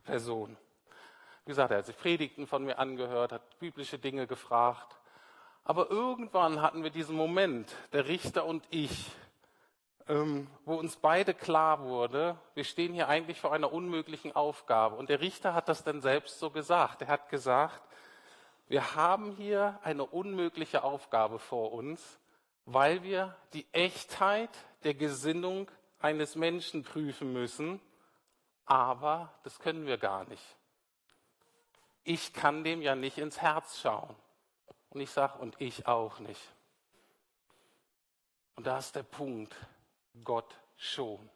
Person. 0.02 0.56
Wie 1.45 1.50
gesagt, 1.50 1.73
er 1.73 1.78
hat 1.78 1.87
sich 1.87 1.99
Predigten 1.99 2.47
von 2.47 2.64
mir 2.64 2.78
angehört, 2.78 3.33
hat 3.33 3.59
biblische 3.59 3.99
Dinge 3.99 4.26
gefragt. 4.26 4.97
Aber 5.62 5.90
irgendwann 5.90 6.62
hatten 6.62 6.83
wir 6.83 6.90
diesen 6.90 7.16
Moment, 7.16 7.71
der 7.92 8.09
Richter 8.09 8.47
und 8.47 8.64
ich, 8.71 9.11
ähm, 10.09 10.47
wo 10.65 10.75
uns 10.75 10.97
beide 10.97 11.35
klar 11.35 11.83
wurde, 11.83 12.39
wir 12.55 12.65
stehen 12.65 12.95
hier 12.95 13.09
eigentlich 13.09 13.41
vor 13.41 13.53
einer 13.53 13.73
unmöglichen 13.73 14.35
Aufgabe. 14.35 14.97
Und 14.97 15.11
der 15.11 15.21
Richter 15.21 15.55
hat 15.55 15.69
das 15.69 15.85
dann 15.85 16.01
selbst 16.01 16.39
so 16.39 16.51
gesagt. 16.51 17.03
Er 17.03 17.09
hat 17.09 17.29
gesagt, 17.29 17.83
wir 18.69 18.95
haben 18.95 19.33
hier 19.33 19.79
eine 19.83 20.05
unmögliche 20.05 20.85
Aufgabe 20.85 21.39
vor 21.39 21.73
uns, 21.73 22.19
weil 22.65 23.03
wir 23.03 23.37
die 23.53 23.67
Echtheit 23.73 24.51
der 24.85 24.95
Gesinnung 24.95 25.71
eines 26.01 26.35
Menschen 26.35 26.83
prüfen 26.83 27.33
müssen, 27.33 27.81
aber 28.65 29.33
das 29.45 29.59
können 29.59 29.87
wir 29.87 29.99
gar 29.99 30.25
nicht. 30.25 30.57
Ich 32.05 32.33
kann 32.33 32.65
dem 32.65 32.83
ja 32.83 32.95
nicht 32.95 33.19
ins 33.19 33.41
Herz 33.41 33.81
schauen. 33.81 34.15
Und 34.91 35.01
ich 35.01 35.11
sage, 35.11 35.39
und 35.39 35.61
ich 35.61 35.87
auch 35.87 36.21
nicht. 36.21 36.41
Und 38.55 38.67
da 38.67 38.79
ist 38.79 38.97
der 38.97 39.03
Punkt. 39.03 39.55
Gott 40.25 40.59
schon. 40.77 41.31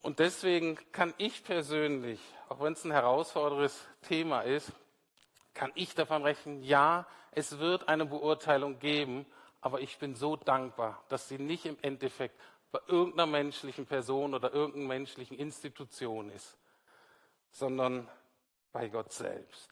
Und 0.00 0.18
deswegen 0.18 0.76
kann 0.90 1.14
ich 1.18 1.44
persönlich, 1.44 2.20
auch 2.48 2.60
wenn 2.60 2.72
es 2.72 2.84
ein 2.84 2.90
herausforderndes 2.90 3.86
Thema 4.02 4.40
ist, 4.42 4.72
kann 5.54 5.70
ich 5.74 5.94
davon 5.94 6.22
rechnen, 6.22 6.62
ja, 6.62 7.06
es 7.30 7.58
wird 7.58 7.88
eine 7.88 8.04
Beurteilung 8.04 8.78
geben, 8.78 9.26
aber 9.60 9.80
ich 9.80 9.98
bin 9.98 10.14
so 10.14 10.36
dankbar, 10.36 11.02
dass 11.08 11.28
sie 11.28 11.38
nicht 11.38 11.66
im 11.66 11.78
Endeffekt 11.82 12.38
bei 12.72 12.80
irgendeiner 12.86 13.26
menschlichen 13.26 13.86
Person 13.86 14.34
oder 14.34 14.52
irgendeiner 14.52 14.88
menschlichen 14.88 15.38
Institution 15.38 16.30
ist, 16.30 16.58
sondern 17.52 18.08
bei 18.72 18.88
Gott 18.88 19.12
selbst. 19.12 19.70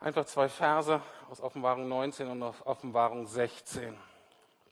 Einfach 0.00 0.24
zwei 0.24 0.48
Verse 0.48 1.00
aus 1.30 1.40
Offenbarung 1.40 1.88
19 1.88 2.28
und 2.28 2.42
aus 2.42 2.60
Offenbarung 2.66 3.26
16. 3.26 3.96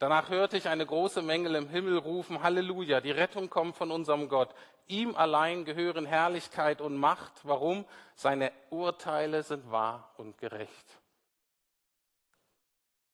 Danach 0.03 0.27
hörte 0.29 0.57
ich 0.57 0.67
eine 0.67 0.85
große 0.85 1.21
Menge 1.21 1.57
im 1.57 1.69
Himmel 1.69 1.97
rufen, 1.97 2.43
Halleluja, 2.43 2.99
die 2.99 3.11
Rettung 3.11 3.49
kommt 3.49 3.77
von 3.77 3.89
unserem 3.89 4.27
Gott. 4.27 4.53
Ihm 4.87 5.15
allein 5.15 5.63
gehören 5.63 6.05
Herrlichkeit 6.05 6.81
und 6.81 6.97
Macht. 6.97 7.31
Warum? 7.43 7.85
Seine 8.13 8.51
Urteile 8.69 9.43
sind 9.43 9.71
wahr 9.71 10.13
und 10.17 10.37
gerecht. 10.37 10.99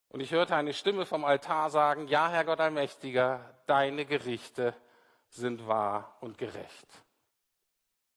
Und 0.08 0.22
ich 0.22 0.32
hörte 0.32 0.56
eine 0.56 0.74
Stimme 0.74 1.06
vom 1.06 1.26
Altar 1.26 1.70
sagen, 1.70 2.08
ja, 2.08 2.28
Herr 2.28 2.44
Gott 2.44 2.60
Allmächtiger, 2.60 3.40
deine 3.68 4.06
Gerichte 4.06 4.74
sind 5.28 5.68
wahr 5.68 6.18
und 6.22 6.40
gerecht. 6.40 6.88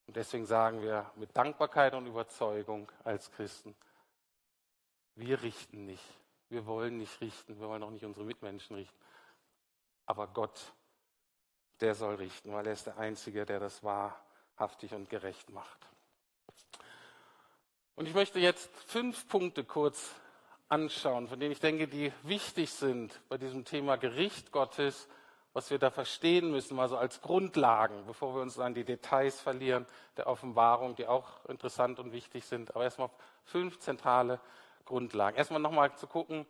Und 0.07 0.17
deswegen 0.17 0.47
sagen 0.47 0.81
wir 0.81 1.11
mit 1.17 1.37
Dankbarkeit 1.37 1.93
und 1.93 2.07
Überzeugung 2.07 2.91
als 3.05 3.31
Christen, 3.33 3.77
wir 5.15 5.43
richten 5.43 5.85
nicht, 5.85 6.22
wir 6.53 6.67
wollen 6.67 6.99
nicht 6.99 7.21
richten, 7.21 7.59
wir 7.59 7.67
wollen 7.67 7.83
auch 7.83 7.91
nicht 7.91 8.05
unsere 8.05 8.27
Mitmenschen 8.27 8.77
richten. 8.77 8.97
Aber 10.07 10.29
Gott, 10.29 10.73
der 11.81 11.95
soll 11.95 12.17
richten, 12.17 12.53
weil 12.53 12.67
er 12.67 12.75
ist 12.75 12.87
der 12.87 12.99
Einzige, 12.99 13.47
der 13.47 13.59
das 13.59 13.83
wahrhaftig 13.83 14.95
und 14.95 15.09
gerecht 15.09 15.51
macht. 15.51 15.87
Und 17.95 18.07
ich 18.07 18.15
möchte 18.15 18.39
jetzt 18.39 18.71
fünf 18.87 19.29
Punkte 19.29 19.65
kurz 19.65 20.15
anschauen, 20.69 21.29
von 21.29 21.41
denen 21.41 21.53
ich 21.53 21.61
denke, 21.61 21.89
die 21.89 22.13
wichtig 22.23 22.71
sind 22.71 23.21
bei 23.29 23.39
diesem 23.39 23.65
Thema 23.65 23.97
Gericht 23.97 24.53
Gottes, 24.53 25.09
was 25.55 25.71
wir 25.71 25.79
da 25.79 25.91
verstehen 25.91 26.51
müssen, 26.51 26.77
mal 26.77 26.89
so 26.89 26.97
als 26.97 27.21
Grundlagen, 27.21 28.07
bevor 28.07 28.35
wir 28.35 28.43
uns 28.43 28.59
an 28.59 28.75
die 28.75 28.85
Details 28.85 29.41
verlieren 29.41 29.87
der 30.17 30.27
Offenbarung, 30.27 30.97
die 30.97 31.07
auch 31.07 31.45
interessant 31.47 31.99
und 31.99 32.13
wichtig 32.13 32.45
sind. 32.45 32.75
Aber 32.75 32.85
erstmal 32.85 33.11
fünf 33.45 33.79
zentrale 33.79 34.41
Grundlagen. 34.85 35.37
Erstmal 35.37 35.61
nochmal 35.61 35.95
zu 35.97 36.07
gucken, 36.07 36.47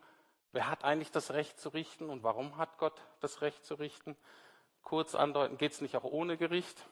wer 0.52 0.68
hat 0.68 0.84
eigentlich 0.84 1.10
das 1.10 1.32
Recht 1.32 1.58
zu 1.58 1.70
richten 1.70 2.10
und 2.10 2.22
warum 2.22 2.56
hat 2.56 2.78
Gott 2.78 3.00
das 3.20 3.40
Recht 3.42 3.64
zu 3.64 3.74
richten? 3.74 4.16
Kurz 4.82 5.14
andeuten, 5.14 5.58
geht 5.58 5.72
es 5.72 5.80
nicht 5.80 5.96
auch 5.96 6.04
ohne 6.04 6.36
Gericht? 6.36 6.86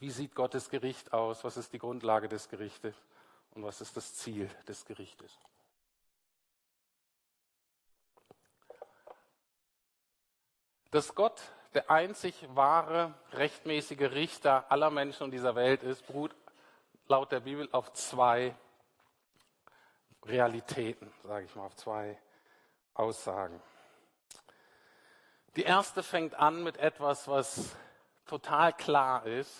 Wie 0.00 0.10
sieht 0.10 0.34
Gottes 0.34 0.70
Gericht 0.70 1.12
aus? 1.12 1.44
Was 1.44 1.56
ist 1.56 1.72
die 1.72 1.78
Grundlage 1.78 2.28
des 2.28 2.48
Gerichtes? 2.48 2.94
Und 3.52 3.62
was 3.62 3.80
ist 3.80 3.96
das 3.96 4.14
Ziel 4.14 4.50
des 4.66 4.84
Gerichtes? 4.84 5.38
Dass 10.90 11.14
Gott 11.14 11.40
der 11.74 11.90
einzig 11.90 12.46
wahre, 12.54 13.14
rechtmäßige 13.32 14.12
Richter 14.12 14.70
aller 14.70 14.90
Menschen 14.90 15.30
dieser 15.30 15.54
Welt 15.56 15.82
ist, 15.82 16.06
beruht 16.06 16.34
laut 17.08 17.32
der 17.32 17.40
Bibel 17.40 17.68
auf 17.72 17.92
zwei 17.92 18.54
Realitäten, 20.26 21.12
sage 21.22 21.44
ich 21.44 21.54
mal, 21.54 21.66
auf 21.66 21.76
zwei 21.76 22.18
Aussagen. 22.94 23.60
Die 25.56 25.62
erste 25.62 26.02
fängt 26.02 26.34
an 26.34 26.62
mit 26.62 26.78
etwas, 26.78 27.28
was 27.28 27.76
total 28.26 28.72
klar 28.72 29.26
ist, 29.26 29.54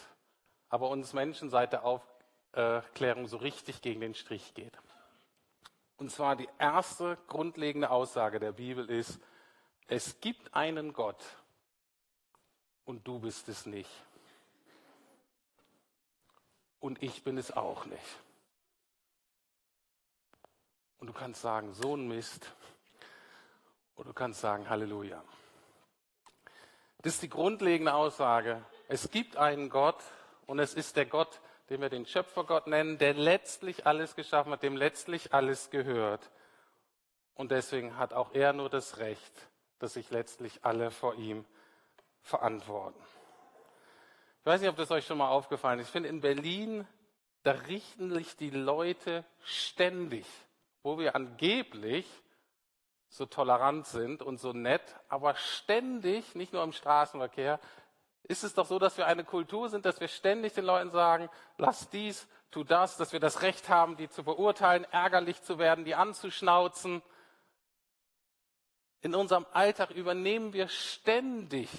aber 0.68 0.88
uns 0.88 1.12
Menschen 1.12 1.50
seit 1.50 1.72
der 1.72 1.84
Aufklärung 1.84 3.28
so 3.28 3.36
richtig 3.36 3.82
gegen 3.82 4.00
den 4.00 4.14
Strich 4.14 4.54
geht. 4.54 4.76
Und 5.96 6.10
zwar 6.10 6.34
die 6.34 6.48
erste 6.58 7.16
grundlegende 7.28 7.90
Aussage 7.90 8.40
der 8.40 8.52
Bibel 8.52 8.90
ist, 8.90 9.20
es 9.86 10.20
gibt 10.20 10.54
einen 10.54 10.92
Gott 10.92 11.22
und 12.84 13.06
du 13.06 13.20
bist 13.20 13.48
es 13.48 13.66
nicht. 13.66 13.90
Und 16.80 17.02
ich 17.02 17.22
bin 17.22 17.38
es 17.38 17.52
auch 17.52 17.86
nicht. 17.86 18.23
Und 21.04 21.08
du 21.08 21.12
kannst 21.12 21.42
sagen, 21.42 21.74
so 21.74 21.94
ein 21.94 22.08
Mist. 22.08 22.50
Oder 23.94 24.08
du 24.08 24.14
kannst 24.14 24.40
sagen, 24.40 24.70
Halleluja. 24.70 25.22
Das 27.02 27.12
ist 27.12 27.22
die 27.22 27.28
grundlegende 27.28 27.92
Aussage. 27.92 28.64
Es 28.88 29.10
gibt 29.10 29.36
einen 29.36 29.68
Gott 29.68 30.02
und 30.46 30.60
es 30.60 30.72
ist 30.72 30.96
der 30.96 31.04
Gott, 31.04 31.42
den 31.68 31.82
wir 31.82 31.90
den 31.90 32.06
Schöpfergott 32.06 32.68
nennen, 32.68 32.96
der 32.96 33.12
letztlich 33.12 33.86
alles 33.86 34.16
geschaffen 34.16 34.50
hat, 34.50 34.62
dem 34.62 34.78
letztlich 34.78 35.34
alles 35.34 35.68
gehört. 35.68 36.30
Und 37.34 37.50
deswegen 37.50 37.98
hat 37.98 38.14
auch 38.14 38.32
er 38.32 38.54
nur 38.54 38.70
das 38.70 38.96
Recht, 38.96 39.50
dass 39.80 39.92
sich 39.92 40.08
letztlich 40.08 40.64
alle 40.64 40.90
vor 40.90 41.16
ihm 41.16 41.44
verantworten. 42.22 42.98
Ich 44.40 44.46
weiß 44.46 44.62
nicht, 44.62 44.70
ob 44.70 44.76
das 44.76 44.90
euch 44.90 45.04
schon 45.04 45.18
mal 45.18 45.28
aufgefallen 45.28 45.80
ist. 45.80 45.88
Ich 45.88 45.92
finde, 45.92 46.08
in 46.08 46.22
Berlin, 46.22 46.88
da 47.42 47.50
richten 47.50 48.10
sich 48.10 48.36
die 48.38 48.48
Leute 48.48 49.22
ständig 49.44 50.24
wo 50.84 50.98
wir 50.98 51.16
angeblich 51.16 52.06
so 53.08 53.26
tolerant 53.26 53.86
sind 53.86 54.22
und 54.22 54.38
so 54.38 54.52
nett, 54.52 54.94
aber 55.08 55.34
ständig, 55.34 56.34
nicht 56.34 56.52
nur 56.52 56.62
im 56.62 56.72
Straßenverkehr, 56.72 57.58
ist 58.24 58.44
es 58.44 58.54
doch 58.54 58.66
so, 58.66 58.78
dass 58.78 58.96
wir 58.96 59.06
eine 59.06 59.24
Kultur 59.24 59.68
sind, 59.68 59.86
dass 59.86 60.00
wir 60.00 60.08
ständig 60.08 60.52
den 60.52 60.64
Leuten 60.64 60.90
sagen, 60.90 61.28
lass 61.56 61.88
dies, 61.88 62.28
tu 62.50 62.64
das, 62.64 62.96
dass 62.96 63.12
wir 63.12 63.20
das 63.20 63.42
Recht 63.42 63.68
haben, 63.68 63.96
die 63.96 64.08
zu 64.08 64.24
beurteilen, 64.24 64.84
ärgerlich 64.84 65.42
zu 65.42 65.58
werden, 65.58 65.84
die 65.84 65.94
anzuschnauzen. 65.94 67.02
In 69.00 69.14
unserem 69.14 69.46
Alltag 69.52 69.90
übernehmen 69.90 70.52
wir 70.52 70.68
ständig, 70.68 71.70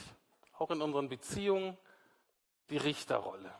auch 0.57 0.71
in 0.71 0.81
unseren 0.81 1.09
Beziehungen, 1.09 1.77
die 2.69 2.77
Richterrolle. 2.77 3.53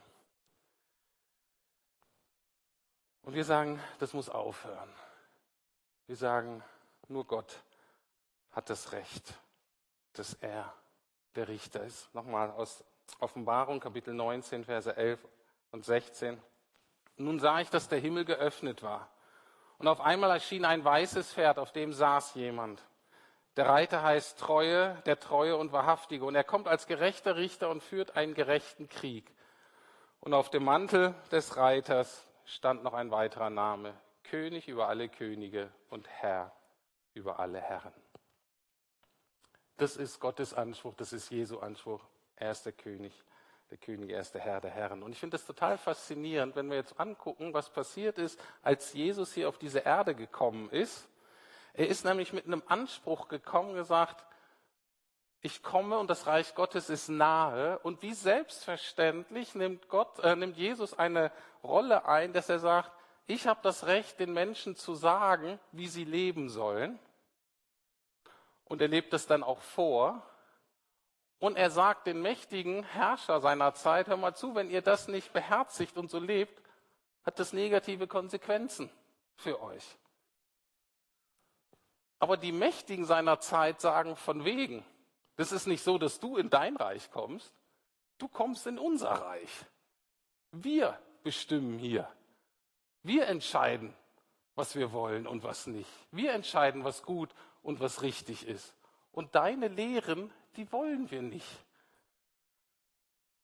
Und 3.22 3.34
wir 3.34 3.44
sagen, 3.44 3.80
das 3.98 4.12
muss 4.12 4.28
aufhören. 4.28 4.92
Wir 6.06 6.16
sagen, 6.16 6.62
nur 7.08 7.26
Gott 7.26 7.62
hat 8.52 8.70
das 8.70 8.92
Recht, 8.92 9.34
dass 10.12 10.34
er 10.34 10.72
der 11.34 11.48
Richter 11.48 11.82
ist. 11.82 12.14
Nochmal 12.14 12.50
aus 12.52 12.84
Offenbarung, 13.18 13.80
Kapitel 13.80 14.14
19, 14.14 14.64
Verse 14.64 14.96
11 14.96 15.18
und 15.72 15.84
16. 15.84 16.40
Nun 17.16 17.40
sah 17.40 17.60
ich, 17.60 17.70
dass 17.70 17.88
der 17.88 17.98
Himmel 17.98 18.24
geöffnet 18.24 18.82
war. 18.82 19.08
Und 19.78 19.88
auf 19.88 20.00
einmal 20.00 20.30
erschien 20.30 20.64
ein 20.64 20.84
weißes 20.84 21.34
Pferd, 21.34 21.58
auf 21.58 21.72
dem 21.72 21.92
saß 21.92 22.34
jemand. 22.34 22.82
Der 23.56 23.68
Reiter 23.68 24.02
heißt 24.02 24.38
Treue, 24.38 25.02
der 25.06 25.18
Treue 25.18 25.56
und 25.56 25.72
Wahrhaftige. 25.72 26.24
Und 26.24 26.34
er 26.34 26.44
kommt 26.44 26.68
als 26.68 26.86
gerechter 26.86 27.36
Richter 27.36 27.68
und 27.68 27.82
führt 27.82 28.16
einen 28.16 28.34
gerechten 28.34 28.88
Krieg. 28.88 29.34
Und 30.20 30.34
auf 30.34 30.50
dem 30.50 30.64
Mantel 30.64 31.14
des 31.30 31.56
Reiters 31.56 32.26
stand 32.44 32.84
noch 32.84 32.94
ein 32.94 33.10
weiterer 33.10 33.50
Name, 33.50 33.94
König 34.30 34.68
über 34.68 34.88
alle 34.88 35.08
Könige 35.08 35.70
und 35.90 36.08
Herr 36.08 36.52
über 37.14 37.38
alle 37.40 37.60
Herren. 37.60 37.92
Das 39.78 39.96
ist 39.96 40.20
Gottes 40.20 40.54
Anspruch, 40.54 40.94
das 40.94 41.12
ist 41.12 41.30
Jesu 41.30 41.58
Anspruch. 41.58 42.02
Er 42.36 42.50
ist 42.50 42.64
der 42.64 42.72
König, 42.72 43.12
der 43.70 43.78
König, 43.78 44.10
er 44.10 44.20
ist 44.20 44.34
der 44.34 44.40
Herr 44.40 44.60
der 44.60 44.70
Herren. 44.70 45.02
Und 45.02 45.12
ich 45.12 45.18
finde 45.18 45.36
das 45.36 45.46
total 45.46 45.78
faszinierend, 45.78 46.56
wenn 46.56 46.68
wir 46.68 46.76
jetzt 46.76 46.98
angucken, 47.00 47.54
was 47.54 47.70
passiert 47.70 48.18
ist, 48.18 48.38
als 48.62 48.92
Jesus 48.92 49.32
hier 49.32 49.48
auf 49.48 49.58
diese 49.58 49.80
Erde 49.80 50.14
gekommen 50.14 50.70
ist. 50.70 51.08
Er 51.74 51.88
ist 51.88 52.04
nämlich 52.04 52.32
mit 52.32 52.46
einem 52.46 52.62
Anspruch 52.66 53.28
gekommen, 53.28 53.74
gesagt, 53.74 54.24
ich 55.40 55.62
komme 55.62 55.98
und 55.98 56.08
das 56.08 56.26
Reich 56.26 56.54
Gottes 56.54 56.90
ist 56.90 57.08
nahe. 57.08 57.78
Und 57.80 58.02
wie 58.02 58.14
selbstverständlich 58.14 59.54
nimmt 59.54 59.88
Gott, 59.88 60.18
äh, 60.20 60.34
nimmt 60.36 60.56
Jesus 60.56 60.98
eine 60.98 61.30
Rolle 61.62 62.06
ein, 62.06 62.32
dass 62.32 62.48
er 62.48 62.58
sagt, 62.58 62.90
ich 63.26 63.46
habe 63.46 63.60
das 63.62 63.86
Recht, 63.86 64.20
den 64.20 64.32
Menschen 64.32 64.76
zu 64.76 64.94
sagen, 64.94 65.58
wie 65.72 65.88
sie 65.88 66.04
leben 66.04 66.48
sollen. 66.48 66.98
Und 68.64 68.80
er 68.80 68.88
lebt 68.88 69.12
es 69.14 69.26
dann 69.26 69.42
auch 69.42 69.60
vor. 69.60 70.22
Und 71.38 71.56
er 71.56 71.70
sagt 71.70 72.06
den 72.06 72.22
mächtigen 72.22 72.82
Herrscher 72.84 73.40
seiner 73.40 73.74
Zeit, 73.74 74.08
hör 74.08 74.16
mal 74.16 74.34
zu, 74.34 74.54
wenn 74.54 74.70
ihr 74.70 74.82
das 74.82 75.08
nicht 75.08 75.32
beherzigt 75.32 75.96
und 75.96 76.10
so 76.10 76.18
lebt, 76.18 76.62
hat 77.24 77.38
das 77.38 77.52
negative 77.52 78.06
Konsequenzen 78.06 78.90
für 79.34 79.60
euch. 79.60 79.84
Aber 82.18 82.36
die 82.36 82.52
Mächtigen 82.52 83.04
seiner 83.04 83.40
Zeit 83.40 83.80
sagen 83.80 84.16
von 84.16 84.44
wegen, 84.44 84.84
das 85.36 85.52
ist 85.52 85.66
nicht 85.66 85.82
so, 85.82 85.98
dass 85.98 86.18
du 86.18 86.36
in 86.36 86.48
dein 86.48 86.76
Reich 86.76 87.10
kommst, 87.10 87.52
du 88.18 88.28
kommst 88.28 88.66
in 88.66 88.78
unser 88.78 89.10
Reich. 89.10 89.66
Wir 90.52 90.98
bestimmen 91.22 91.78
hier, 91.78 92.08
wir 93.06 93.26
entscheiden, 93.26 93.94
was 94.54 94.74
wir 94.74 94.92
wollen 94.92 95.26
und 95.26 95.42
was 95.42 95.66
nicht. 95.66 95.90
Wir 96.10 96.32
entscheiden, 96.32 96.84
was 96.84 97.02
gut 97.02 97.34
und 97.62 97.80
was 97.80 98.02
richtig 98.02 98.46
ist. 98.46 98.74
Und 99.12 99.34
deine 99.34 99.68
Lehren, 99.68 100.32
die 100.56 100.70
wollen 100.72 101.10
wir 101.10 101.22
nicht. 101.22 101.64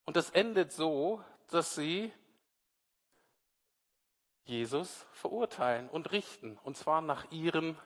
Und 0.04 0.16
das 0.16 0.30
endet 0.30 0.72
so, 0.72 1.22
dass 1.50 1.74
sie 1.74 2.12
Jesus 4.44 5.06
verurteilen 5.12 5.88
und 5.88 6.10
richten, 6.12 6.58
und 6.64 6.76
zwar 6.76 7.00
nach 7.00 7.30
ihren 7.30 7.78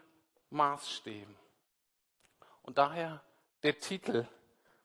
Maßstäben. 0.50 1.36
Und 2.62 2.78
daher 2.78 3.22
der 3.62 3.78
Titel 3.78 4.26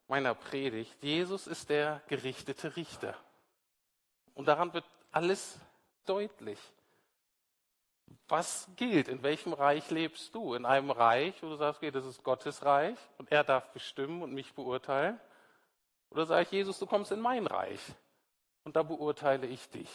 meiner 0.08 0.36
Predigt. 0.36 1.02
Jesus 1.02 1.48
ist 1.48 1.70
der 1.70 2.02
gerichtete 2.08 2.76
Richter. 2.76 3.16
Und 4.34 4.48
daran 4.48 4.74
wird 4.74 4.84
alles 5.12 5.58
deutlich. 6.06 6.60
Was 8.28 8.70
gilt? 8.76 9.08
In 9.08 9.24
welchem 9.24 9.54
Reich 9.54 9.90
lebst 9.90 10.34
du? 10.36 10.54
In 10.54 10.66
einem 10.66 10.92
Reich, 10.92 11.42
wo 11.44 11.50
du 11.50 11.56
sagst, 11.56 11.80
okay, 11.80 11.92
das 11.92 12.06
ist 12.06 12.24
Gottes 12.24 12.66
Reich 12.66 12.98
und 13.18 13.32
er 13.32 13.44
darf 13.44 13.72
bestimmen 13.72 14.22
und 14.22 14.34
mich 14.34 14.54
beurteilen? 14.54 15.20
Oder 16.10 16.26
sage 16.26 16.44
ich, 16.44 16.52
Jesus, 16.52 16.80
du 16.80 16.86
kommst 16.86 17.12
in 17.12 17.22
mein 17.22 17.48
Reich 17.48 17.82
und 18.64 18.76
da 18.76 18.84
beurteile 18.84 19.48
ich 19.48 19.70
dich. 19.70 19.90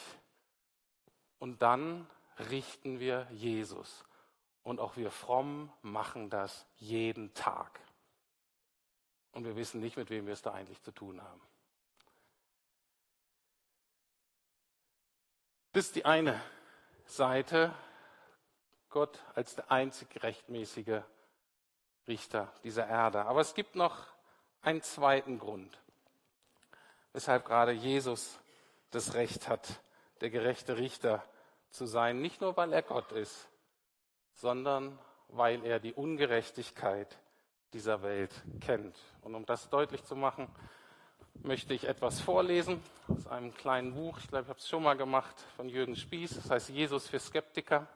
Und 1.39 1.61
dann 1.61 2.07
richten 2.49 2.99
wir 2.99 3.27
Jesus. 3.31 4.03
Und 4.63 4.79
auch 4.79 4.97
wir 4.97 5.11
fromm 5.11 5.71
machen 5.81 6.29
das 6.29 6.65
jeden 6.75 7.33
Tag. 7.33 7.79
Und 9.31 9.45
wir 9.45 9.55
wissen 9.55 9.79
nicht, 9.79 9.97
mit 9.97 10.09
wem 10.09 10.25
wir 10.25 10.33
es 10.33 10.41
da 10.41 10.53
eigentlich 10.53 10.81
zu 10.81 10.91
tun 10.91 11.21
haben. 11.21 11.41
Das 15.73 15.85
ist 15.85 15.95
die 15.95 16.05
eine 16.05 16.41
Seite, 17.05 17.73
Gott 18.89 19.19
als 19.35 19.55
der 19.55 19.71
einzig 19.71 20.23
rechtmäßige 20.23 21.01
Richter 22.07 22.51
dieser 22.63 22.87
Erde. 22.87 23.25
Aber 23.25 23.41
es 23.41 23.53
gibt 23.53 23.75
noch 23.75 24.07
einen 24.61 24.81
zweiten 24.81 25.39
Grund, 25.39 25.81
weshalb 27.13 27.45
gerade 27.45 27.71
Jesus 27.71 28.39
das 28.91 29.13
Recht 29.13 29.49
hat, 29.49 29.67
der 30.21 30.29
gerechte 30.29 30.77
Richter 30.77 31.23
zu 31.69 31.85
sein. 31.85 32.21
Nicht 32.21 32.41
nur, 32.41 32.55
weil 32.57 32.73
er 32.73 32.81
Gott 32.81 33.11
ist, 33.11 33.47
sondern 34.33 34.97
weil 35.29 35.65
er 35.65 35.79
die 35.79 35.93
Ungerechtigkeit 35.93 37.17
dieser 37.73 38.01
Welt 38.01 38.31
kennt. 38.61 38.97
Und 39.21 39.35
um 39.35 39.45
das 39.45 39.69
deutlich 39.69 40.03
zu 40.05 40.15
machen, 40.15 40.47
möchte 41.43 41.73
ich 41.73 41.83
etwas 41.83 42.19
vorlesen 42.21 42.81
aus 43.07 43.27
einem 43.27 43.53
kleinen 43.53 43.93
Buch. 43.93 44.17
Ich 44.19 44.27
glaube, 44.27 44.43
ich 44.43 44.49
habe 44.49 44.59
es 44.59 44.67
schon 44.67 44.83
mal 44.83 44.95
gemacht 44.95 45.35
von 45.55 45.69
Jürgen 45.69 45.95
Spieß. 45.95 46.35
Das 46.35 46.49
heißt 46.49 46.69
Jesus 46.69 47.07
für 47.07 47.19
Skeptiker. 47.19 47.87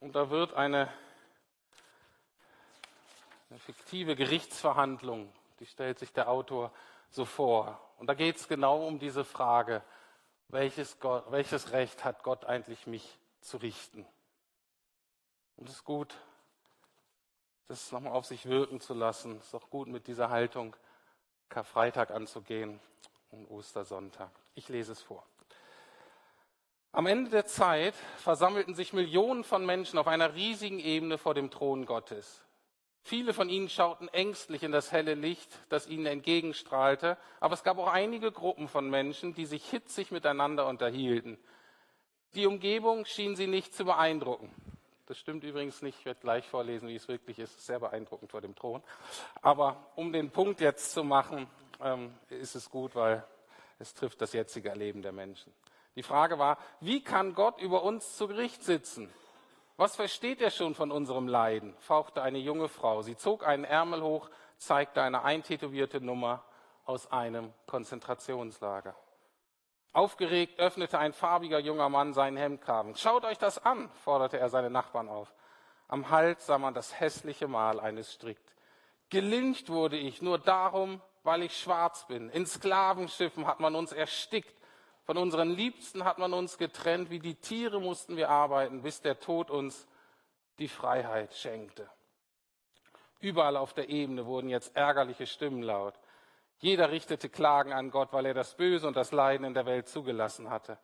Und 0.00 0.14
da 0.14 0.30
wird 0.30 0.54
eine, 0.54 0.92
eine 3.50 3.58
fiktive 3.58 4.14
Gerichtsverhandlung, 4.14 5.32
die 5.58 5.66
stellt 5.66 5.98
sich 5.98 6.12
der 6.12 6.28
Autor 6.28 6.72
so 7.10 7.24
vor. 7.24 7.80
Und 7.98 8.06
da 8.06 8.14
geht 8.14 8.36
es 8.36 8.46
genau 8.46 8.86
um 8.86 8.98
diese 8.98 9.24
Frage, 9.24 9.82
welches, 10.48 11.00
Gott, 11.00 11.30
welches 11.30 11.72
Recht 11.72 12.04
hat 12.04 12.22
Gott 12.22 12.44
eigentlich 12.44 12.86
mich 12.86 13.18
zu 13.40 13.56
richten? 13.56 14.06
Und 15.56 15.68
es 15.68 15.76
ist 15.76 15.84
gut, 15.84 16.14
das 17.66 17.90
nochmal 17.92 18.12
auf 18.12 18.24
sich 18.24 18.46
wirken 18.46 18.80
zu 18.80 18.94
lassen. 18.94 19.38
Es 19.38 19.48
ist 19.48 19.54
auch 19.54 19.68
gut, 19.68 19.88
mit 19.88 20.06
dieser 20.06 20.30
Haltung 20.30 20.74
Karfreitag 21.48 22.10
anzugehen 22.12 22.80
und 23.30 23.50
Ostersonntag. 23.50 24.30
Ich 24.54 24.68
lese 24.68 24.92
es 24.92 25.02
vor. 25.02 25.26
Am 26.98 27.06
Ende 27.06 27.30
der 27.30 27.46
Zeit 27.46 27.94
versammelten 28.16 28.74
sich 28.74 28.92
Millionen 28.92 29.44
von 29.44 29.64
Menschen 29.64 30.00
auf 30.00 30.08
einer 30.08 30.34
riesigen 30.34 30.80
Ebene 30.80 31.16
vor 31.16 31.32
dem 31.32 31.48
Thron 31.48 31.86
Gottes. 31.86 32.42
Viele 33.02 33.32
von 33.32 33.48
ihnen 33.48 33.68
schauten 33.68 34.08
ängstlich 34.08 34.64
in 34.64 34.72
das 34.72 34.90
helle 34.90 35.14
Licht, 35.14 35.48
das 35.68 35.86
ihnen 35.86 36.06
entgegenstrahlte, 36.06 37.16
aber 37.38 37.54
es 37.54 37.62
gab 37.62 37.78
auch 37.78 37.86
einige 37.86 38.32
Gruppen 38.32 38.66
von 38.66 38.90
Menschen, 38.90 39.32
die 39.32 39.46
sich 39.46 39.64
hitzig 39.70 40.10
miteinander 40.10 40.66
unterhielten. 40.66 41.38
Die 42.34 42.46
Umgebung 42.46 43.04
schien 43.04 43.36
sie 43.36 43.46
nicht 43.46 43.76
zu 43.76 43.84
beeindrucken. 43.84 44.50
Das 45.06 45.18
stimmt 45.18 45.44
übrigens 45.44 45.82
nicht, 45.82 46.00
ich 46.00 46.04
werde 46.04 46.18
gleich 46.18 46.48
vorlesen, 46.48 46.88
wie 46.88 46.96
es 46.96 47.06
wirklich 47.06 47.38
ist. 47.38 47.64
Sehr 47.64 47.78
beeindruckend 47.78 48.32
vor 48.32 48.40
dem 48.40 48.56
Thron. 48.56 48.82
Aber 49.40 49.92
um 49.94 50.12
den 50.12 50.32
Punkt 50.32 50.60
jetzt 50.60 50.90
zu 50.90 51.04
machen, 51.04 51.46
ähm, 51.80 52.12
ist 52.28 52.56
es 52.56 52.68
gut, 52.68 52.96
weil 52.96 53.24
es 53.78 53.94
trifft 53.94 54.20
das 54.20 54.32
jetzige 54.32 54.70
Erleben 54.70 55.00
der 55.00 55.12
Menschen. 55.12 55.52
Die 55.98 56.04
Frage 56.04 56.38
war, 56.38 56.58
wie 56.78 57.02
kann 57.02 57.34
Gott 57.34 57.60
über 57.60 57.82
uns 57.82 58.16
zu 58.16 58.28
Gericht 58.28 58.62
sitzen? 58.62 59.12
Was 59.76 59.96
versteht 59.96 60.40
er 60.40 60.52
schon 60.52 60.76
von 60.76 60.92
unserem 60.92 61.26
Leiden? 61.26 61.74
fauchte 61.80 62.22
eine 62.22 62.38
junge 62.38 62.68
Frau. 62.68 63.02
Sie 63.02 63.16
zog 63.16 63.44
einen 63.44 63.64
Ärmel 63.64 64.00
hoch, 64.02 64.30
zeigte 64.58 65.02
eine 65.02 65.24
eintätowierte 65.24 66.00
Nummer 66.00 66.44
aus 66.84 67.10
einem 67.10 67.52
Konzentrationslager. 67.66 68.94
Aufgeregt 69.92 70.60
öffnete 70.60 71.00
ein 71.00 71.12
farbiger 71.12 71.58
junger 71.58 71.88
Mann 71.88 72.14
seinen 72.14 72.36
Hemdkragen. 72.36 72.94
Schaut 72.94 73.24
euch 73.24 73.38
das 73.38 73.58
an, 73.58 73.90
forderte 74.04 74.38
er 74.38 74.50
seine 74.50 74.70
Nachbarn 74.70 75.08
auf. 75.08 75.34
Am 75.88 76.10
Hals 76.10 76.46
sah 76.46 76.58
man 76.58 76.74
das 76.74 77.00
hässliche 77.00 77.48
Mal 77.48 77.80
eines 77.80 78.12
Strickt. 78.12 78.54
Gelincht 79.10 79.68
wurde 79.68 79.96
ich 79.96 80.22
nur 80.22 80.38
darum, 80.38 81.00
weil 81.24 81.42
ich 81.42 81.58
schwarz 81.58 82.06
bin. 82.06 82.30
In 82.30 82.46
Sklavenschiffen 82.46 83.48
hat 83.48 83.58
man 83.58 83.74
uns 83.74 83.90
erstickt. 83.90 84.57
Von 85.08 85.16
unseren 85.16 85.48
Liebsten 85.48 86.04
hat 86.04 86.18
man 86.18 86.34
uns 86.34 86.58
getrennt, 86.58 87.08
wie 87.08 87.18
die 87.18 87.34
Tiere 87.34 87.80
mussten 87.80 88.18
wir 88.18 88.28
arbeiten, 88.28 88.82
bis 88.82 89.00
der 89.00 89.18
Tod 89.18 89.50
uns 89.50 89.88
die 90.58 90.68
Freiheit 90.68 91.32
schenkte. 91.32 91.88
Überall 93.18 93.56
auf 93.56 93.72
der 93.72 93.88
Ebene 93.88 94.26
wurden 94.26 94.50
jetzt 94.50 94.76
ärgerliche 94.76 95.26
Stimmen 95.26 95.62
laut. 95.62 95.94
Jeder 96.58 96.90
richtete 96.90 97.30
Klagen 97.30 97.72
an 97.72 97.90
Gott, 97.90 98.12
weil 98.12 98.26
er 98.26 98.34
das 98.34 98.54
Böse 98.54 98.86
und 98.86 98.98
das 98.98 99.10
Leiden 99.10 99.46
in 99.46 99.54
der 99.54 99.64
Welt 99.64 99.88
zugelassen 99.88 100.50
hatte. 100.50 100.78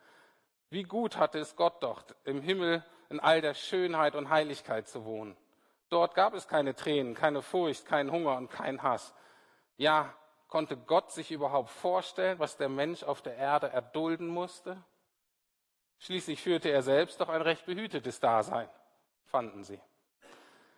Wie 0.71 0.85
gut 0.85 1.19
hatte 1.19 1.39
es 1.39 1.55
Gott 1.55 1.83
doch, 1.83 2.03
im 2.25 2.41
Himmel 2.41 2.83
in 3.11 3.21
all 3.21 3.43
der 3.43 3.53
Schönheit 3.53 4.15
und 4.15 4.31
Heiligkeit 4.31 4.89
zu 4.89 5.05
wohnen. 5.05 5.37
Dort 5.91 6.15
gab 6.15 6.33
es 6.33 6.49
keine 6.49 6.75
Tränen, 6.75 7.13
keine 7.13 7.43
Furcht, 7.43 7.85
keinen 7.85 8.11
Hunger 8.11 8.39
und 8.39 8.49
keinen 8.49 8.83
Hass. 8.83 9.15
Ja, 9.77 10.15
Konnte 10.55 10.77
Gott 10.77 11.11
sich 11.11 11.33
überhaupt 11.33 11.71
vorstellen, 11.71 12.39
was 12.39 12.57
der 12.57 12.69
Mensch 12.69 13.03
auf 13.03 13.23
der 13.23 13.37
Erde 13.37 13.71
erdulden 13.71 14.29
musste? 14.29 14.77
Schließlich 15.99 16.41
führte 16.41 16.69
er 16.69 16.83
selbst 16.83 17.21
doch 17.21 17.29
ein 17.29 17.43
recht 17.43 17.67
behütetes 17.67 18.21
Dasein, 18.21 18.69
fanden 19.25 19.65
sie. 19.65 19.81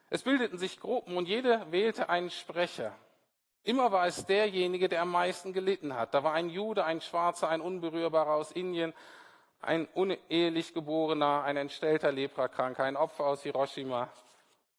Es 0.09 0.23
bildeten 0.23 0.57
sich 0.57 0.81
Gruppen 0.81 1.19
und 1.19 1.29
jede 1.29 1.71
wählte 1.73 2.09
einen 2.09 2.31
Sprecher. 2.31 2.97
Immer 3.65 3.93
war 3.93 4.07
es 4.07 4.25
derjenige, 4.25 4.89
der 4.89 5.03
am 5.03 5.11
meisten 5.11 5.53
gelitten 5.53 5.95
hat. 5.95 6.15
Da 6.15 6.25
war 6.25 6.33
ein 6.33 6.49
Jude, 6.49 6.87
ein 6.87 7.03
Schwarzer, 7.03 7.51
ein 7.51 7.61
Unberührbarer 7.61 8.33
aus 8.33 8.53
Indien, 8.53 8.95
ein 9.61 9.85
unehelich 9.89 10.73
geborener, 10.73 11.43
ein 11.45 11.59
entstellter 11.59 12.13
Leprakranker, 12.13 12.85
ein 12.85 12.97
Opfer 12.97 13.27
aus 13.27 13.43
Hiroshima, 13.43 14.11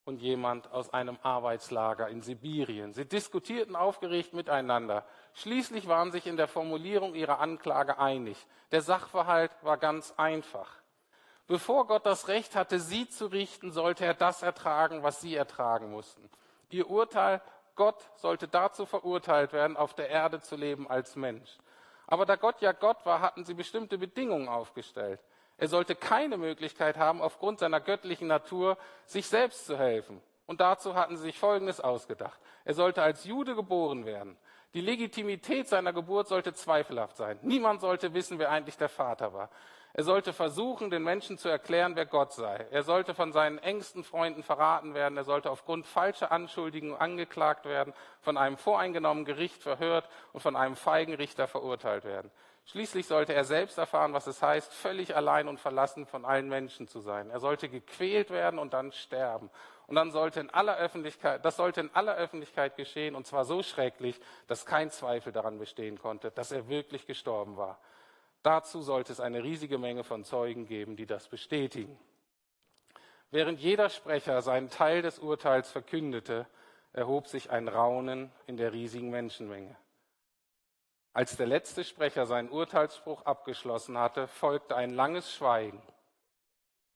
und 0.07 0.21
jemand 0.21 0.71
aus 0.71 0.93
einem 0.93 1.19
Arbeitslager 1.21 2.07
in 2.07 2.21
Sibirien. 2.21 2.93
Sie 2.93 3.05
diskutierten 3.05 3.75
aufgeregt 3.75 4.33
miteinander. 4.33 5.05
Schließlich 5.33 5.87
waren 5.87 6.11
sich 6.11 6.27
in 6.27 6.37
der 6.37 6.47
Formulierung 6.47 7.13
ihrer 7.13 7.39
Anklage 7.39 7.99
einig. 7.99 8.47
Der 8.71 8.81
Sachverhalt 8.81 9.51
war 9.63 9.75
ganz 9.75 10.13
einfach. 10.15 10.71
Bevor 11.45 11.87
Gott 11.87 12.05
das 12.05 12.29
Recht 12.29 12.55
hatte, 12.55 12.79
sie 12.79 13.09
zu 13.09 13.27
richten, 13.27 13.71
sollte 13.71 14.05
er 14.05 14.13
das 14.13 14.43
ertragen, 14.43 15.03
was 15.03 15.19
sie 15.19 15.35
ertragen 15.35 15.91
mussten. 15.91 16.29
Ihr 16.69 16.89
Urteil, 16.89 17.41
Gott 17.75 18.01
sollte 18.15 18.47
dazu 18.47 18.85
verurteilt 18.85 19.51
werden, 19.51 19.75
auf 19.75 19.93
der 19.93 20.09
Erde 20.09 20.39
zu 20.39 20.55
leben 20.55 20.89
als 20.89 21.17
Mensch. 21.17 21.57
Aber 22.07 22.25
da 22.25 22.37
Gott 22.37 22.61
ja 22.61 22.71
Gott 22.71 23.05
war, 23.05 23.19
hatten 23.19 23.43
sie 23.43 23.53
bestimmte 23.53 23.97
Bedingungen 23.97 24.47
aufgestellt. 24.47 25.19
Er 25.57 25.67
sollte 25.67 25.95
keine 25.95 26.37
Möglichkeit 26.37 26.97
haben, 26.97 27.21
aufgrund 27.21 27.59
seiner 27.59 27.79
göttlichen 27.79 28.27
Natur 28.27 28.77
sich 29.05 29.27
selbst 29.27 29.65
zu 29.65 29.77
helfen. 29.77 30.21
Und 30.45 30.61
dazu 30.61 30.95
hatten 30.95 31.17
sie 31.17 31.23
sich 31.23 31.39
Folgendes 31.39 31.81
ausgedacht. 31.81 32.39
Er 32.63 32.73
sollte 32.73 33.01
als 33.01 33.25
Jude 33.25 33.55
geboren 33.55 34.05
werden. 34.05 34.37
Die 34.73 34.81
Legitimität 34.81 35.67
seiner 35.67 35.93
Geburt 35.93 36.27
sollte 36.27 36.53
zweifelhaft 36.53 37.17
sein. 37.17 37.39
Niemand 37.41 37.81
sollte 37.81 38.13
wissen, 38.13 38.37
wer 38.39 38.51
eigentlich 38.51 38.77
der 38.77 38.89
Vater 38.89 39.33
war. 39.33 39.49
Er 39.93 40.03
sollte 40.03 40.31
versuchen, 40.31 40.91
den 40.91 41.03
Menschen 41.03 41.39
zu 41.39 41.49
erklären, 41.49 41.95
wer 41.95 42.05
Gott 42.05 42.31
sei. 42.33 42.67
Er 42.69 42.83
sollte 42.83 43.15
von 43.15 43.31
seinen 43.31 43.57
engsten 43.57 44.03
Freunden 44.03 44.43
verraten 44.43 44.93
werden. 44.93 45.17
Er 45.17 45.23
sollte 45.23 45.49
aufgrund 45.49 45.87
falscher 45.87 46.31
Anschuldigungen 46.31 46.95
angeklagt 46.95 47.65
werden, 47.65 47.93
von 48.21 48.37
einem 48.37 48.57
voreingenommenen 48.57 49.25
Gericht 49.25 49.63
verhört 49.63 50.07
und 50.33 50.41
von 50.41 50.55
einem 50.55 50.75
feigen 50.75 51.15
Richter 51.15 51.47
verurteilt 51.47 52.03
werden. 52.03 52.29
Schließlich 52.69 53.07
sollte 53.07 53.33
er 53.33 53.45
selbst 53.45 53.77
erfahren, 53.77 54.11
was 54.11 54.27
es 54.27 54.41
heißt, 54.41 54.73
völlig 54.73 55.15
allein 55.15 55.47
und 55.47 55.57
verlassen 55.57 56.05
von 56.05 56.25
allen 56.25 56.49
Menschen 56.49 56.89
zu 56.89 56.99
sein. 56.99 57.29
Er 57.29 57.39
sollte 57.39 57.69
gequält 57.69 58.29
werden 58.29 58.59
und 58.59 58.73
dann 58.73 58.91
sterben. 58.91 59.49
Und 59.87 59.95
dann 59.95 60.11
sollte 60.11 60.41
in 60.41 60.49
aller 60.49 60.75
Öffentlichkeit, 60.75 61.45
das 61.45 61.55
sollte 61.55 61.79
in 61.79 61.89
aller 61.95 62.15
Öffentlichkeit 62.17 62.75
geschehen, 62.75 63.15
und 63.15 63.25
zwar 63.25 63.45
so 63.45 63.63
schrecklich, 63.63 64.19
dass 64.47 64.65
kein 64.65 64.91
Zweifel 64.91 65.31
daran 65.31 65.59
bestehen 65.59 65.97
konnte, 65.97 66.29
dass 66.29 66.51
er 66.51 66.67
wirklich 66.67 67.05
gestorben 67.05 67.55
war. 67.55 67.79
Dazu 68.43 68.81
sollte 68.81 69.13
es 69.13 69.21
eine 69.21 69.43
riesige 69.43 69.77
Menge 69.77 70.03
von 70.03 70.25
Zeugen 70.25 70.65
geben, 70.65 70.97
die 70.97 71.05
das 71.05 71.29
bestätigen. 71.29 71.97
Während 73.31 73.61
jeder 73.61 73.89
Sprecher 73.89 74.41
seinen 74.41 74.69
Teil 74.69 75.01
des 75.01 75.19
Urteils 75.19 75.71
verkündete, 75.71 76.45
erhob 76.91 77.27
sich 77.27 77.49
ein 77.49 77.69
Raunen 77.69 78.29
in 78.45 78.57
der 78.57 78.73
riesigen 78.73 79.09
Menschenmenge. 79.09 79.77
Als 81.17 81.35
der 81.35 81.47
letzte 81.47 81.83
Sprecher 81.83 82.27
seinen 82.27 82.51
Urteilsspruch 82.51 83.25
abgeschlossen 83.25 83.97
hatte, 83.97 84.27
folgte 84.27 84.75
ein 84.75 84.91
langes 84.91 85.33
Schweigen. 85.33 85.81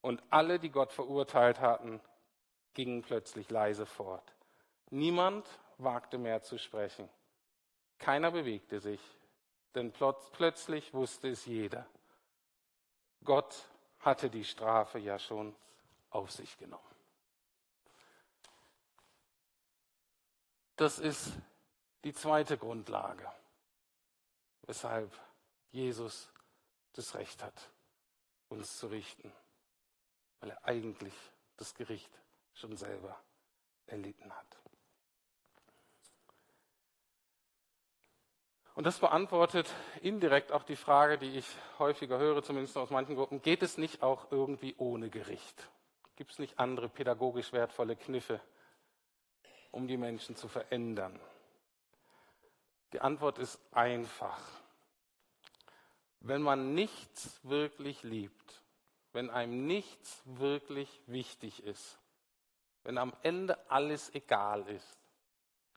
Und 0.00 0.22
alle, 0.30 0.60
die 0.60 0.70
Gott 0.70 0.92
verurteilt 0.92 1.58
hatten, 1.58 2.00
gingen 2.72 3.02
plötzlich 3.02 3.50
leise 3.50 3.84
fort. 3.84 4.22
Niemand 4.90 5.44
wagte 5.76 6.18
mehr 6.18 6.40
zu 6.40 6.56
sprechen. 6.56 7.08
Keiner 7.98 8.30
bewegte 8.30 8.78
sich, 8.78 9.00
denn 9.74 9.92
plötzlich 9.92 10.94
wusste 10.94 11.28
es 11.28 11.44
jeder. 11.44 11.84
Gott 13.24 13.68
hatte 13.98 14.30
die 14.30 14.44
Strafe 14.44 15.00
ja 15.00 15.18
schon 15.18 15.52
auf 16.10 16.30
sich 16.30 16.56
genommen. 16.58 16.94
Das 20.76 21.00
ist 21.00 21.32
die 22.04 22.14
zweite 22.14 22.56
Grundlage, 22.56 23.28
weshalb 24.62 25.12
Jesus 25.70 26.30
das 26.92 27.14
Recht 27.14 27.42
hat, 27.42 27.70
uns 28.48 28.78
zu 28.78 28.88
richten, 28.88 29.32
weil 30.40 30.50
er 30.50 30.64
eigentlich 30.64 31.14
das 31.56 31.74
Gericht 31.74 32.10
schon 32.54 32.76
selber 32.76 33.18
erlitten 33.86 34.30
hat. 34.32 34.62
Und 38.74 38.84
das 38.84 38.98
beantwortet 38.98 39.72
indirekt 40.00 40.50
auch 40.50 40.62
die 40.62 40.76
Frage, 40.76 41.18
die 41.18 41.36
ich 41.36 41.46
häufiger 41.78 42.18
höre, 42.18 42.42
zumindest 42.42 42.76
aus 42.78 42.90
manchen 42.90 43.16
Gruppen, 43.16 43.42
geht 43.42 43.62
es 43.62 43.76
nicht 43.76 44.02
auch 44.02 44.32
irgendwie 44.32 44.74
ohne 44.78 45.10
Gericht? 45.10 45.68
Gibt 46.16 46.32
es 46.32 46.38
nicht 46.38 46.58
andere 46.58 46.88
pädagogisch 46.88 47.52
wertvolle 47.52 47.96
Kniffe, 47.96 48.40
um 49.70 49.86
die 49.86 49.98
Menschen 49.98 50.36
zu 50.36 50.48
verändern? 50.48 51.20
Die 52.92 53.00
Antwort 53.00 53.38
ist 53.38 53.58
einfach. 53.72 54.40
Wenn 56.20 56.42
man 56.42 56.74
nichts 56.74 57.40
wirklich 57.42 58.02
liebt, 58.02 58.62
wenn 59.12 59.30
einem 59.30 59.66
nichts 59.66 60.22
wirklich 60.24 61.02
wichtig 61.06 61.64
ist, 61.64 61.98
wenn 62.84 62.98
am 62.98 63.12
Ende 63.22 63.58
alles 63.70 64.14
egal 64.14 64.68
ist, 64.68 64.98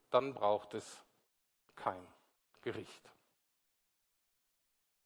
dann 0.09 0.33
braucht 0.33 0.73
es 0.73 1.03
kein 1.75 2.05
Gericht. 2.61 3.11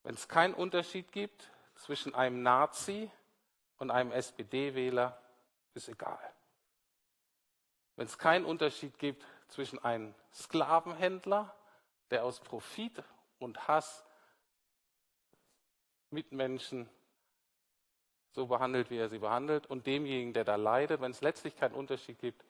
Wenn 0.03 0.15
es 0.15 0.27
keinen 0.27 0.53
Unterschied 0.53 1.11
gibt 1.11 1.49
zwischen 1.75 2.15
einem 2.15 2.41
Nazi 2.41 3.11
und 3.77 3.91
einem 3.91 4.11
SPD-Wähler, 4.11 5.21
ist 5.73 5.89
egal. 5.89 6.19
Wenn 7.95 8.07
es 8.07 8.17
keinen 8.17 8.45
Unterschied 8.45 8.97
gibt 8.97 9.25
zwischen 9.49 9.79
einem 9.83 10.15
Sklavenhändler, 10.33 11.53
der 12.11 12.25
aus 12.25 12.39
Profit 12.39 13.03
und 13.39 13.67
Hass 13.67 14.03
Mitmenschen 16.11 16.89
so 18.31 18.47
behandelt, 18.47 18.89
wie 18.89 18.97
er 18.97 19.09
sie 19.09 19.19
behandelt, 19.19 19.67
und 19.67 19.85
demjenigen, 19.85 20.33
der 20.33 20.43
da 20.43 20.55
leidet, 20.55 21.01
wenn 21.01 21.11
es 21.11 21.21
letztlich 21.21 21.55
keinen 21.55 21.73
Unterschied 21.73 22.19
gibt, 22.19 22.43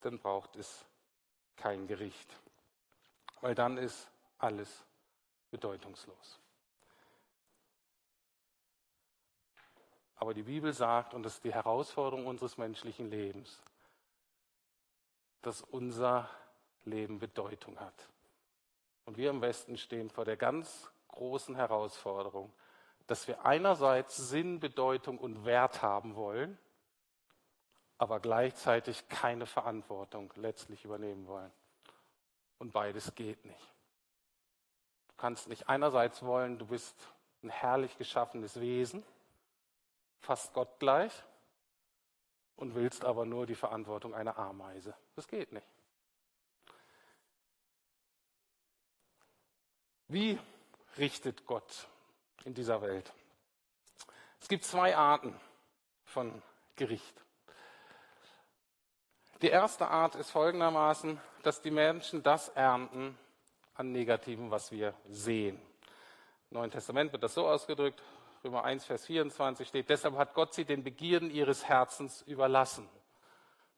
dann 0.00 0.18
braucht 0.18 0.56
es 0.56 0.84
kein 1.56 1.86
Gericht. 1.86 2.36
Weil 3.40 3.54
dann 3.54 3.78
ist 3.78 4.10
alles 4.38 4.84
bedeutungslos. 5.50 6.40
Aber 10.16 10.34
die 10.34 10.44
Bibel 10.44 10.72
sagt, 10.72 11.14
und 11.14 11.24
das 11.24 11.34
ist 11.34 11.44
die 11.44 11.52
Herausforderung 11.52 12.26
unseres 12.26 12.56
menschlichen 12.56 13.10
Lebens, 13.10 13.60
dass 15.42 15.62
unser 15.62 16.30
Leben 16.84 17.18
Bedeutung 17.18 17.78
hat. 17.80 18.08
Und 19.04 19.16
wir 19.16 19.30
im 19.30 19.40
Westen 19.40 19.76
stehen 19.76 20.10
vor 20.10 20.24
der 20.24 20.36
ganz 20.36 20.90
großen 21.08 21.54
Herausforderung, 21.54 22.52
dass 23.06 23.26
wir 23.28 23.44
einerseits 23.44 24.16
Sinn, 24.16 24.60
Bedeutung 24.60 25.18
und 25.18 25.44
Wert 25.44 25.82
haben 25.82 26.14
wollen, 26.14 26.58
aber 27.98 28.20
gleichzeitig 28.20 29.08
keine 29.08 29.46
Verantwortung 29.46 30.32
letztlich 30.36 30.84
übernehmen 30.84 31.26
wollen. 31.26 31.52
Und 32.58 32.72
beides 32.72 33.14
geht 33.14 33.44
nicht. 33.44 33.74
Du 35.08 35.14
kannst 35.16 35.48
nicht 35.48 35.68
einerseits 35.68 36.22
wollen, 36.22 36.58
du 36.58 36.66
bist 36.66 36.96
ein 37.42 37.50
herrlich 37.50 37.98
geschaffenes 37.98 38.60
Wesen, 38.60 39.04
fast 40.20 40.52
gottgleich, 40.52 41.12
und 42.56 42.74
willst 42.74 43.04
aber 43.04 43.24
nur 43.24 43.46
die 43.46 43.56
Verantwortung 43.56 44.14
einer 44.14 44.38
Ameise. 44.38 44.94
Das 45.16 45.26
geht 45.26 45.52
nicht. 45.52 45.66
Wie 50.12 50.38
richtet 50.98 51.46
Gott 51.46 51.88
in 52.44 52.52
dieser 52.52 52.82
Welt. 52.82 53.10
Es 54.42 54.48
gibt 54.48 54.64
zwei 54.64 54.94
Arten 54.94 55.34
von 56.04 56.42
Gericht. 56.76 57.24
Die 59.40 59.48
erste 59.48 59.88
Art 59.88 60.14
ist 60.14 60.30
folgendermaßen, 60.30 61.18
dass 61.42 61.62
die 61.62 61.70
Menschen 61.70 62.22
das 62.22 62.50
ernten 62.50 63.18
an 63.74 63.90
Negativen, 63.90 64.50
was 64.50 64.70
wir 64.70 64.94
sehen. 65.08 65.60
Im 66.50 66.58
Neuen 66.58 66.70
Testament 66.70 67.10
wird 67.12 67.22
das 67.22 67.32
so 67.32 67.48
ausgedrückt, 67.48 68.02
Römer 68.44 68.64
1, 68.64 68.84
Vers 68.84 69.06
24 69.06 69.66
steht, 69.66 69.88
deshalb 69.88 70.16
hat 70.16 70.34
Gott 70.34 70.52
sie 70.52 70.64
den 70.64 70.84
Begierden 70.84 71.30
ihres 71.30 71.64
Herzens 71.64 72.22
überlassen. 72.22 72.88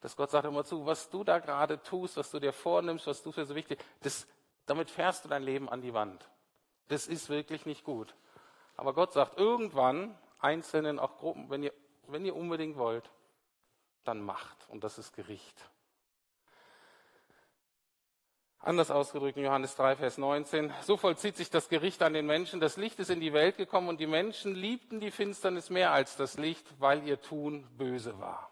Dass 0.00 0.16
Gott 0.16 0.30
sagt 0.30 0.46
immer 0.46 0.64
zu, 0.64 0.84
was 0.84 1.08
du 1.10 1.22
da 1.22 1.38
gerade 1.38 1.80
tust, 1.82 2.16
was 2.16 2.30
du 2.30 2.40
dir 2.40 2.52
vornimmst, 2.52 3.06
was 3.06 3.22
du 3.22 3.30
für 3.30 3.44
so 3.44 3.54
wichtig, 3.54 3.78
das, 4.00 4.26
damit 4.66 4.90
fährst 4.90 5.24
du 5.24 5.28
dein 5.28 5.42
Leben 5.42 5.68
an 5.68 5.80
die 5.80 5.94
Wand. 5.94 6.28
Das 6.88 7.06
ist 7.06 7.28
wirklich 7.28 7.66
nicht 7.66 7.84
gut. 7.84 8.14
Aber 8.76 8.92
Gott 8.94 9.12
sagt 9.12 9.38
irgendwann, 9.38 10.16
Einzelnen, 10.38 10.98
auch 10.98 11.16
Gruppen, 11.16 11.48
wenn 11.50 11.62
ihr, 11.62 11.72
wenn 12.06 12.24
ihr 12.24 12.36
unbedingt 12.36 12.76
wollt, 12.76 13.10
dann 14.04 14.20
macht. 14.20 14.68
Und 14.68 14.84
das 14.84 14.98
ist 14.98 15.14
Gericht. 15.14 15.70
Anders 18.58 18.90
ausgedrückt 18.90 19.36
in 19.36 19.44
Johannes 19.44 19.76
3, 19.76 19.96
Vers 19.96 20.16
19. 20.16 20.72
So 20.82 20.96
vollzieht 20.96 21.36
sich 21.36 21.50
das 21.50 21.68
Gericht 21.68 22.02
an 22.02 22.14
den 22.14 22.24
Menschen. 22.24 22.60
Das 22.60 22.78
Licht 22.78 22.98
ist 22.98 23.10
in 23.10 23.20
die 23.20 23.34
Welt 23.34 23.58
gekommen 23.58 23.88
und 23.88 24.00
die 24.00 24.06
Menschen 24.06 24.54
liebten 24.54 25.00
die 25.00 25.10
Finsternis 25.10 25.68
mehr 25.68 25.92
als 25.92 26.16
das 26.16 26.38
Licht, 26.38 26.66
weil 26.78 27.06
ihr 27.06 27.20
Tun 27.20 27.66
böse 27.76 28.18
war. 28.18 28.50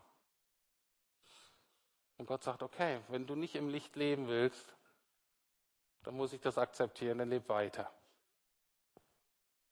Und 2.19 2.27
Gott 2.27 2.43
sagt, 2.43 2.63
okay, 2.63 3.01
wenn 3.09 3.27
du 3.27 3.35
nicht 3.35 3.55
im 3.55 3.71
Licht 3.71 3.97
leben 3.97 4.29
willst, 4.29 4.75
dann 6.03 6.15
muss 6.15 6.33
ich 6.33 6.41
das 6.41 6.59
akzeptieren, 6.59 7.19
dann 7.19 7.31
leb 7.31 7.49
weiter 7.49 7.91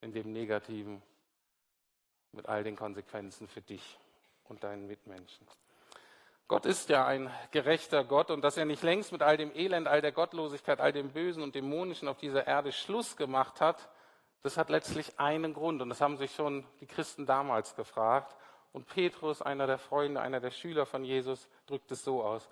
in 0.01 0.13
dem 0.13 0.33
Negativen 0.33 1.03
mit 2.33 2.49
all 2.49 2.65
den 2.65 2.77
Konsequenzen 2.77 3.49
für 3.49 3.61
dich 3.61 3.99
und 4.45 4.65
deinen 4.65 4.87
Mitmenschen. 4.87 5.47
Gott 6.49 6.67
ist 6.67 6.89
ja 6.89 7.07
ein 7.07 7.31
gerechter 7.53 8.03
Gott 8.03 8.31
und 8.31 8.43
dass 8.43 8.57
er 8.57 8.65
nicht 8.65 8.83
längst 8.83 9.13
mit 9.13 9.23
all 9.23 9.37
dem 9.37 9.55
Elend, 9.55 9.87
all 9.87 10.01
der 10.01 10.11
Gottlosigkeit, 10.11 10.81
all 10.81 10.93
dem 10.93 11.11
Bösen 11.11 11.43
und 11.43 11.55
Dämonischen 11.55 12.09
auf 12.09 12.19
dieser 12.19 12.47
Erde 12.47 12.73
Schluss 12.73 13.17
gemacht 13.17 13.61
hat, 13.61 13.89
das 14.43 14.57
hat 14.57 14.71
letztlich 14.71 15.21
einen 15.21 15.55
Grund 15.55 15.83
und 15.83 15.91
das 15.91 16.01
haben 16.01 16.17
sich 16.17 16.35
schon 16.35 16.65
die 16.81 16.87
Christen 16.87 17.27
damals 17.27 17.77
gefragt. 17.77 18.35
Und 18.73 18.87
Petrus, 18.87 19.43
einer 19.43 19.67
der 19.67 19.79
Freunde, 19.79 20.21
einer 20.21 20.41
der 20.41 20.51
Schüler 20.51 20.87
von 20.87 21.05
Jesus, 21.05 21.49
drückt 21.67 21.91
es 21.91 22.03
so 22.03 22.23
aus. 22.23 22.49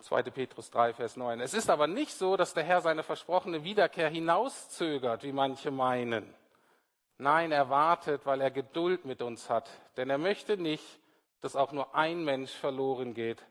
2. 0.00 0.22
Petrus 0.24 0.70
3, 0.70 0.94
Vers 0.94 1.16
9. 1.16 1.40
Es 1.40 1.54
ist 1.54 1.70
aber 1.70 1.86
nicht 1.86 2.12
so, 2.12 2.36
dass 2.36 2.54
der 2.54 2.64
Herr 2.64 2.80
seine 2.80 3.02
versprochene 3.02 3.64
Wiederkehr 3.64 4.08
hinauszögert, 4.08 5.22
wie 5.22 5.32
manche 5.32 5.70
meinen. 5.70 6.34
Nein, 7.18 7.52
er 7.52 7.68
wartet, 7.68 8.24
weil 8.24 8.40
er 8.40 8.50
Geduld 8.50 9.04
mit 9.04 9.20
uns 9.22 9.50
hat. 9.50 9.68
Denn 9.96 10.08
er 10.08 10.18
möchte 10.18 10.56
nicht, 10.56 10.98
dass 11.40 11.56
auch 11.56 11.72
nur 11.72 11.94
ein 11.94 12.24
Mensch 12.24 12.52
verloren 12.52 13.14
geht, 13.14 13.44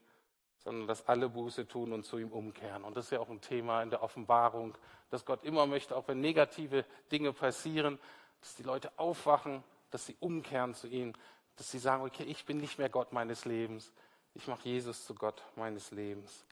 sondern 0.64 0.88
dass 0.88 1.08
alle 1.08 1.30
Buße 1.30 1.68
tun 1.68 1.94
und 1.94 2.06
zu 2.06 2.18
ihm 2.18 2.32
umkehren. 2.32 2.84
Und 2.84 2.98
das 2.98 3.06
ist 3.06 3.12
ja 3.12 3.20
auch 3.20 3.30
ein 3.30 3.42
Thema 3.42 3.82
in 3.82 3.90
der 3.90 4.04
Offenbarung, 4.04 4.78
dass 5.10 5.26
Gott 5.26 5.44
immer 5.44 5.66
möchte, 5.66 5.96
auch 5.96 6.08
wenn 6.08 6.20
negative 6.20 6.86
Dinge 7.12 7.34
passieren, 7.34 8.00
dass 8.42 8.56
die 8.56 8.64
Leute 8.64 8.92
aufwachen, 8.98 9.64
dass 9.92 10.06
sie 10.06 10.16
umkehren 10.20 10.74
zu 10.74 10.88
ihm, 10.88 11.14
dass 11.56 11.72
sie 11.72 11.80
sagen, 11.80 12.04
okay, 12.04 12.24
ich 12.24 12.46
bin 12.46 12.58
nicht 12.58 12.78
mehr 12.78 12.90
Gott 12.90 13.12
meines 13.12 13.46
Lebens, 13.46 13.92
ich 14.40 14.48
mache 14.48 14.70
Jesus 14.70 15.06
zu 15.06 15.14
Gott 15.14 15.44
meines 15.58 15.92
Lebens. 15.92 16.46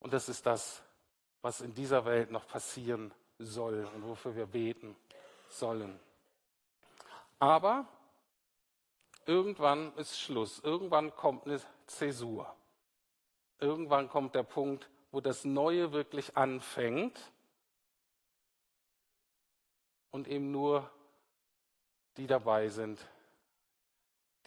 Und 0.00 0.12
das 0.12 0.28
ist 0.28 0.44
das, 0.44 0.82
was 1.42 1.60
in 1.60 1.72
dieser 1.74 2.04
Welt 2.04 2.32
noch 2.32 2.44
passieren 2.48 3.14
soll 3.38 3.88
und 3.94 4.08
wofür 4.08 4.34
wir 4.34 4.46
beten 4.46 4.96
sollen. 5.48 6.00
Aber 7.38 7.86
irgendwann 9.26 9.94
ist 9.94 10.18
Schluss. 10.18 10.58
Irgendwann 10.58 11.14
kommt 11.14 11.46
eine 11.46 11.60
Zäsur. 11.86 12.52
Irgendwann 13.60 14.08
kommt 14.08 14.34
der 14.34 14.42
Punkt, 14.42 14.90
wo 15.12 15.20
das 15.20 15.44
Neue 15.44 15.92
wirklich 15.92 16.36
anfängt 16.36 17.30
und 20.10 20.26
eben 20.26 20.50
nur 20.50 20.90
die 22.16 22.26
dabei 22.26 22.68
sind, 22.70 23.06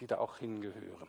die 0.01 0.07
da 0.07 0.17
auch 0.17 0.37
hingehören. 0.37 1.07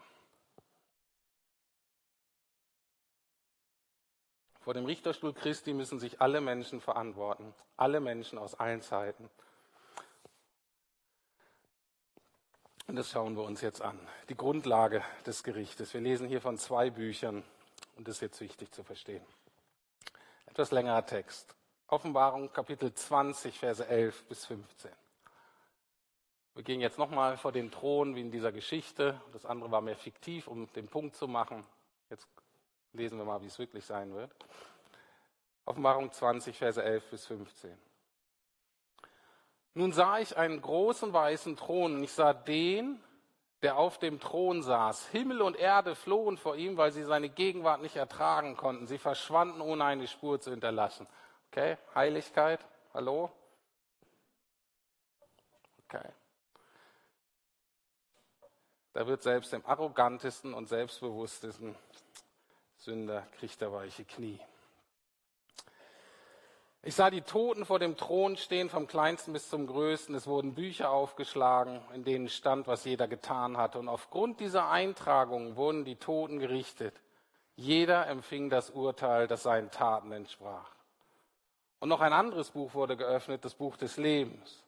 Vor 4.65 4.73
dem 4.73 4.87
Richterstuhl 4.87 5.35
Christi 5.35 5.75
müssen 5.75 5.99
sich 5.99 6.23
alle 6.23 6.41
Menschen 6.41 6.81
verantworten, 6.81 7.53
alle 7.77 8.01
Menschen 8.01 8.39
aus 8.39 8.55
allen 8.55 8.81
Zeiten. 8.81 9.29
Und 12.87 12.97
das 12.97 13.11
schauen 13.11 13.37
wir 13.37 13.43
uns 13.43 13.61
jetzt 13.61 13.83
an. 13.83 14.01
Die 14.31 14.35
Grundlage 14.35 15.05
des 15.27 15.43
Gerichtes. 15.43 15.93
Wir 15.93 16.01
lesen 16.01 16.27
hier 16.27 16.41
von 16.41 16.57
zwei 16.57 16.89
Büchern 16.89 17.45
und 17.97 18.09
das 18.09 18.17
ist 18.17 18.21
jetzt 18.23 18.41
wichtig 18.41 18.73
zu 18.73 18.83
verstehen. 18.83 19.23
Etwas 20.47 20.71
längerer 20.71 21.05
Text. 21.05 21.55
Offenbarung 21.89 22.51
Kapitel 22.51 22.95
20, 22.95 23.59
Verse 23.59 23.87
11 23.87 24.25
bis 24.25 24.47
15. 24.47 24.91
Wir 26.55 26.63
gehen 26.63 26.81
jetzt 26.81 26.97
nochmal 26.97 27.37
vor 27.37 27.53
den 27.53 27.71
Thron 27.71 28.17
wie 28.17 28.23
in 28.23 28.31
dieser 28.31 28.51
Geschichte. 28.51 29.21
Das 29.35 29.45
andere 29.45 29.71
war 29.71 29.83
mehr 29.83 29.97
fiktiv, 29.97 30.49
um 30.49 30.73
den 30.73 30.89
Punkt 30.89 31.17
zu 31.17 31.29
machen. 31.29 31.67
Jetzt 32.09 32.27
lesen 32.95 33.19
wir 33.19 33.25
mal, 33.25 33.43
wie 33.43 33.47
es 33.47 33.59
wirklich 33.59 33.85
sein 33.85 34.15
wird. 34.15 34.31
Offenbarung 35.67 36.13
20, 36.13 36.57
Verse 36.57 36.83
11 36.83 37.11
bis 37.11 37.27
15. 37.27 37.77
Nun 39.75 39.93
sah 39.93 40.19
ich 40.19 40.37
einen 40.37 40.61
großen 40.61 41.13
weißen 41.13 41.57
Thron 41.57 41.97
und 41.97 42.05
ich 42.05 42.13
sah 42.13 42.33
den, 42.33 43.03
der 43.63 43.77
auf 43.77 43.99
dem 43.99 44.21
Thron 44.21 44.63
saß. 44.63 45.09
Himmel 45.09 45.43
und 45.43 45.57
Erde 45.57 45.95
flohen 45.95 46.37
vor 46.37 46.55
ihm, 46.57 46.77
weil 46.77 46.93
sie 46.93 47.03
seine 47.03 47.29
Gegenwart 47.29 47.83
nicht 47.83 47.97
ertragen 47.97 48.57
konnten. 48.57 48.87
Sie 48.87 48.99
verschwanden, 48.99 49.61
ohne 49.61 49.85
eine 49.85 50.07
Spur 50.07 50.41
zu 50.41 50.51
hinterlassen. 50.51 51.07
Okay, 51.51 51.77
Heiligkeit, 51.95 52.65
hallo? 52.93 53.33
Okay. 55.89 56.09
Da 58.93 59.07
wird 59.09 59.23
selbst 59.23 59.53
dem 59.53 59.65
arrogantesten 59.67 60.55
und 60.55 60.69
selbstbewusstesten 60.69 61.75
Sünder 62.85 63.27
kriegt 63.39 63.63
er 63.63 63.73
weiche 63.73 64.05
Knie. 64.05 64.39
Ich 66.83 66.95
sah 66.95 67.09
die 67.09 67.23
Toten 67.23 67.65
vor 67.65 67.79
dem 67.79 67.97
Thron 67.97 68.37
stehen, 68.37 68.69
vom 68.69 68.87
kleinsten 68.87 69.33
bis 69.33 69.49
zum 69.49 69.67
größten. 69.67 70.15
Es 70.15 70.27
wurden 70.27 70.55
Bücher 70.55 70.91
aufgeschlagen, 70.91 71.81
in 71.95 72.05
denen 72.05 72.29
stand, 72.29 72.67
was 72.67 72.85
jeder 72.85 73.09
getan 73.09 73.57
hatte. 73.57 73.79
Und 73.79 73.89
aufgrund 73.89 74.39
dieser 74.39 74.69
Eintragungen 74.69 75.57
wurden 75.57 75.87
die 75.87 75.97
Toten 75.97 76.39
gerichtet. 76.39 76.95
Jeder 77.57 78.07
empfing 78.07 78.51
das 78.51 78.69
Urteil, 78.69 79.29
das 79.29 79.45
seinen 79.45 79.71
Taten 79.71 80.13
entsprach. 80.13 80.69
Und 81.81 81.89
noch 81.89 82.03
ein 82.03 82.13
anderes 82.13 82.51
Buch 82.51 82.75
wurde 82.75 82.99
geöffnet, 82.99 83.47
das 83.47 83.55
Buch 83.55 83.79
des 83.79 83.97
Lebens. 83.97 84.63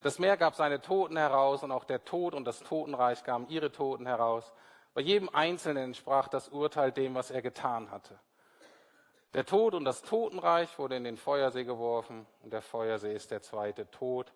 Das 0.00 0.18
Meer 0.18 0.36
gab 0.36 0.56
seine 0.56 0.80
Toten 0.80 1.16
heraus 1.16 1.62
und 1.62 1.70
auch 1.70 1.84
der 1.84 2.04
Tod 2.04 2.34
und 2.34 2.44
das 2.44 2.58
Totenreich 2.58 3.22
gaben 3.22 3.46
ihre 3.48 3.70
Toten 3.70 4.06
heraus. 4.06 4.52
Bei 4.94 5.00
jedem 5.00 5.28
Einzelnen 5.30 5.84
entsprach 5.84 6.28
das 6.28 6.48
Urteil 6.48 6.92
dem, 6.92 7.14
was 7.14 7.30
er 7.30 7.42
getan 7.42 7.90
hatte. 7.90 8.18
Der 9.34 9.46
Tod 9.46 9.74
und 9.74 9.84
das 9.84 10.02
Totenreich 10.02 10.78
wurde 10.78 10.96
in 10.96 11.04
den 11.04 11.16
Feuersee 11.16 11.64
geworfen 11.64 12.26
und 12.42 12.52
der 12.52 12.60
Feuersee 12.60 13.14
ist 13.14 13.30
der 13.30 13.40
zweite 13.40 13.90
Tod. 13.90 14.32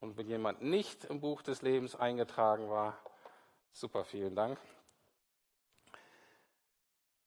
Und 0.00 0.16
wenn 0.16 0.28
jemand 0.28 0.62
nicht 0.62 1.04
im 1.04 1.20
Buch 1.20 1.42
des 1.42 1.60
Lebens 1.60 1.94
eingetragen 1.94 2.70
war, 2.70 2.98
super, 3.72 4.04
vielen 4.04 4.34
Dank, 4.34 4.58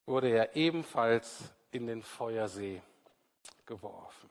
wurde 0.08 0.30
er 0.30 0.56
ebenfalls 0.56 1.54
in 1.70 1.86
den 1.86 2.02
Feuersee 2.02 2.82
geworfen. 3.68 4.30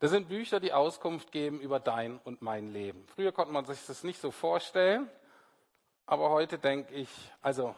Das 0.00 0.10
sind 0.10 0.28
Bücher, 0.28 0.60
die 0.60 0.72
Auskunft 0.72 1.30
geben 1.30 1.60
über 1.60 1.78
dein 1.78 2.18
und 2.18 2.42
mein 2.42 2.72
Leben. 2.72 3.06
Früher 3.06 3.32
konnte 3.32 3.52
man 3.52 3.66
sich 3.66 3.84
das 3.86 4.02
nicht 4.02 4.20
so 4.20 4.30
vorstellen, 4.30 5.08
aber 6.10 6.30
heute 6.30 6.58
denke 6.58 6.92
ich, 6.92 7.08
also 7.40 7.72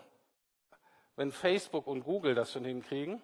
wenn 1.16 1.30
Facebook 1.32 1.86
und 1.86 2.02
Google 2.02 2.34
das 2.34 2.50
schon 2.50 2.64
hinkriegen, 2.64 3.22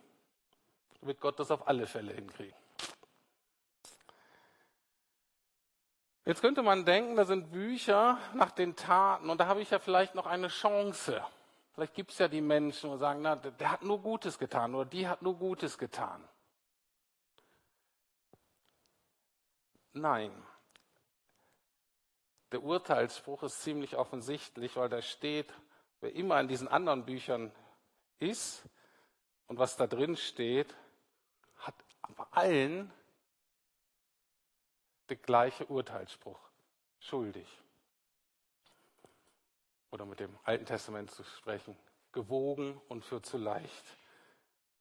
wird 1.01 1.19
Gott 1.19 1.41
das 1.41 1.51
auf 1.51 1.67
alle 1.67 1.87
Fälle 1.87 2.13
hinkriegen. 2.13 2.55
Jetzt 6.27 6.43
könnte 6.43 6.63
man 6.63 6.85
denken, 6.85 7.17
da 7.17 7.25
sind 7.25 7.51
Bücher 7.51 8.19
nach 8.35 8.51
den 8.51 8.77
Taten 8.77 9.31
und 9.31 9.41
da 9.41 9.47
habe 9.47 9.63
ich 9.63 9.71
ja 9.71 9.79
vielleicht 9.79 10.15
noch 10.15 10.27
eine 10.27 10.49
Chance. 10.49 11.25
Vielleicht 11.73 11.95
gibt 11.95 12.11
es 12.11 12.19
ja 12.19 12.29
die 12.29 12.43
Menschen, 12.43 12.91
die 12.91 12.99
sagen, 12.99 13.23
na, 13.23 13.37
der 13.37 13.71
hat 13.71 13.83
nur 13.83 14.03
Gutes 14.03 14.39
getan 14.39 14.75
oder 14.75 14.85
die 14.85 15.09
hat 15.09 15.23
nur 15.23 15.39
Gutes 15.39 15.79
getan. 15.79 16.23
Nein. 19.95 20.31
Der 22.53 22.63
Urteilsspruch 22.63 23.43
ist 23.43 23.63
ziemlich 23.63 23.97
offensichtlich, 23.97 24.77
weil 24.77 24.89
da 24.89 25.03
steht, 25.03 25.53
wer 26.01 26.15
immer 26.15 26.41
in 26.41 26.49
diesen 26.49 26.69
anderen 26.69 27.05
Büchern 27.05 27.53
ist 28.19 28.65
und 29.47 29.59
was 29.59 29.77
da 29.77 29.87
drin 29.87 30.17
steht, 30.17 30.75
hat 31.57 31.75
bei 32.17 32.25
allen 32.31 32.93
der 35.09 35.17
gleiche 35.17 35.67
Urteilsspruch. 35.67 36.41
Schuldig. 37.01 37.47
Oder 39.91 40.05
mit 40.05 40.21
dem 40.21 40.37
Alten 40.45 40.67
Testament 40.67 41.11
zu 41.11 41.25
sprechen. 41.25 41.77
Gewogen 42.13 42.81
und 42.89 43.05
für 43.05 43.23
zu 43.23 43.39
leicht 43.39 43.85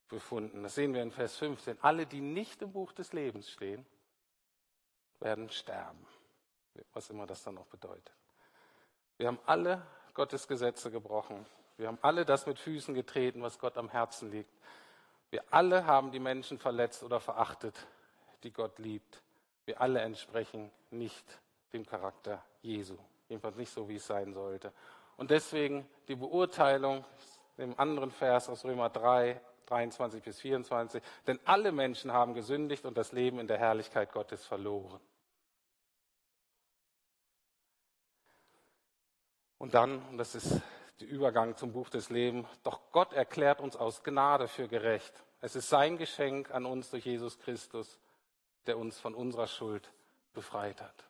befunden. 0.07 0.63
Das 0.63 0.75
sehen 0.75 0.93
wir 0.93 1.03
in 1.03 1.11
Vers 1.11 1.37
15. 1.37 1.81
Alle, 1.81 2.05
die 2.05 2.21
nicht 2.21 2.61
im 2.61 2.71
Buch 2.71 2.93
des 2.93 3.13
Lebens 3.13 3.49
stehen, 3.49 3.85
werden 5.19 5.49
sterben. 5.49 6.05
Was 6.93 7.09
immer 7.09 7.25
das 7.25 7.43
dann 7.43 7.57
auch 7.57 7.67
bedeutet. 7.67 8.11
Wir 9.17 9.27
haben 9.27 9.39
alle 9.45 9.81
Gottes 10.13 10.47
Gesetze 10.47 10.91
gebrochen. 10.91 11.45
Wir 11.77 11.87
haben 11.87 11.99
alle 12.01 12.25
das 12.25 12.45
mit 12.45 12.59
Füßen 12.59 12.93
getreten, 12.93 13.41
was 13.41 13.59
Gott 13.59 13.77
am 13.77 13.89
Herzen 13.89 14.31
liegt. 14.31 14.51
Wir 15.29 15.43
alle 15.51 15.85
haben 15.85 16.11
die 16.11 16.19
Menschen 16.19 16.57
verletzt 16.57 17.03
oder 17.03 17.19
verachtet, 17.19 17.75
die 18.43 18.51
Gott 18.51 18.79
liebt. 18.79 19.21
Wir 19.65 19.81
alle 19.81 20.01
entsprechen 20.01 20.71
nicht 20.91 21.25
dem 21.73 21.85
Charakter 21.85 22.43
Jesu. 22.61 22.97
Jedenfalls 23.27 23.57
nicht 23.57 23.71
so, 23.71 23.89
wie 23.89 23.97
es 23.97 24.07
sein 24.07 24.33
sollte. 24.33 24.71
Und 25.17 25.31
deswegen 25.31 25.87
die 26.07 26.15
Beurteilung 26.15 27.03
im 27.57 27.77
anderen 27.79 28.11
Vers 28.11 28.49
aus 28.49 28.63
Römer 28.63 28.89
3, 28.89 29.41
23 29.65 30.23
bis 30.23 30.39
24. 30.39 31.03
Denn 31.25 31.39
alle 31.43 31.71
Menschen 31.71 32.13
haben 32.13 32.33
gesündigt 32.33 32.85
und 32.85 32.97
das 32.97 33.11
Leben 33.11 33.39
in 33.39 33.47
der 33.47 33.57
Herrlichkeit 33.57 34.11
Gottes 34.13 34.45
verloren. 34.45 35.01
Und 39.57 39.73
dann, 39.73 40.01
und 40.09 40.17
das 40.17 40.35
ist 40.35 40.61
der 40.99 41.07
Übergang 41.07 41.55
zum 41.57 41.71
Buch 41.71 41.89
des 41.89 42.09
Lebens. 42.09 42.47
Doch 42.63 42.79
Gott 42.91 43.13
erklärt 43.13 43.59
uns 43.59 43.75
aus 43.75 44.03
Gnade 44.03 44.47
für 44.47 44.67
gerecht. 44.67 45.13
Es 45.41 45.55
ist 45.55 45.69
sein 45.69 45.97
Geschenk 45.97 46.51
an 46.51 46.65
uns 46.65 46.89
durch 46.89 47.05
Jesus 47.05 47.39
Christus, 47.39 47.99
der 48.65 48.77
uns 48.77 48.99
von 48.99 49.13
unserer 49.13 49.47
Schuld 49.47 49.91
befreit 50.33 50.81
hat. 50.81 51.03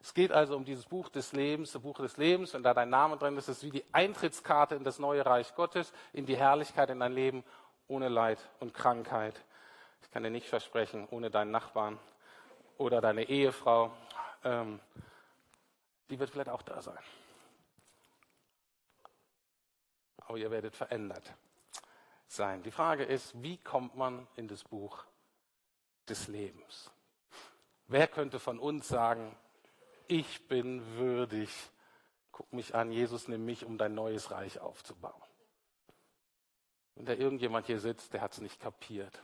Es 0.00 0.12
geht 0.12 0.32
also 0.32 0.54
um 0.56 0.66
dieses 0.66 0.84
Buch 0.84 1.08
des 1.08 1.32
Lebens, 1.32 1.72
das 1.72 1.80
Buch 1.80 1.96
des 1.96 2.18
Lebens, 2.18 2.54
und 2.54 2.62
da 2.62 2.74
dein 2.74 2.90
Name 2.90 3.16
drin 3.16 3.38
ist, 3.38 3.48
ist 3.48 3.62
wie 3.62 3.70
die 3.70 3.84
Eintrittskarte 3.92 4.74
in 4.74 4.84
das 4.84 4.98
neue 4.98 5.24
Reich 5.24 5.54
Gottes, 5.54 5.94
in 6.12 6.26
die 6.26 6.36
Herrlichkeit, 6.36 6.90
in 6.90 7.00
dein 7.00 7.12
Leben 7.12 7.42
ohne 7.88 8.08
Leid 8.08 8.38
und 8.60 8.74
Krankheit. 8.74 9.42
Ich 10.02 10.10
kann 10.10 10.22
dir 10.22 10.30
nicht 10.30 10.48
versprechen, 10.48 11.08
ohne 11.10 11.30
deinen 11.30 11.50
Nachbarn 11.50 11.98
oder 12.76 13.00
deine 13.00 13.24
Ehefrau. 13.24 13.92
Ähm, 14.44 14.80
die 16.10 16.18
wird 16.18 16.30
vielleicht 16.30 16.50
auch 16.50 16.62
da 16.62 16.82
sein 16.82 16.98
aber 20.26 20.38
ihr 20.38 20.50
werdet 20.50 20.74
verändert 20.74 21.34
sein. 22.26 22.62
Die 22.62 22.70
Frage 22.70 23.04
ist, 23.04 23.40
wie 23.42 23.58
kommt 23.58 23.96
man 23.96 24.26
in 24.36 24.48
das 24.48 24.64
Buch 24.64 25.04
des 26.08 26.28
Lebens? 26.28 26.90
Wer 27.86 28.08
könnte 28.08 28.38
von 28.38 28.58
uns 28.58 28.88
sagen, 28.88 29.36
ich 30.08 30.48
bin 30.48 30.96
würdig, 30.96 31.50
guck 32.32 32.52
mich 32.52 32.74
an, 32.74 32.90
Jesus, 32.90 33.28
nimm 33.28 33.44
mich, 33.44 33.64
um 33.64 33.78
dein 33.78 33.94
neues 33.94 34.30
Reich 34.30 34.58
aufzubauen? 34.58 35.22
Wenn 36.94 37.06
da 37.06 37.12
irgendjemand 37.12 37.66
hier 37.66 37.80
sitzt, 37.80 38.12
der 38.12 38.20
hat 38.20 38.32
es 38.32 38.40
nicht 38.40 38.60
kapiert. 38.60 39.22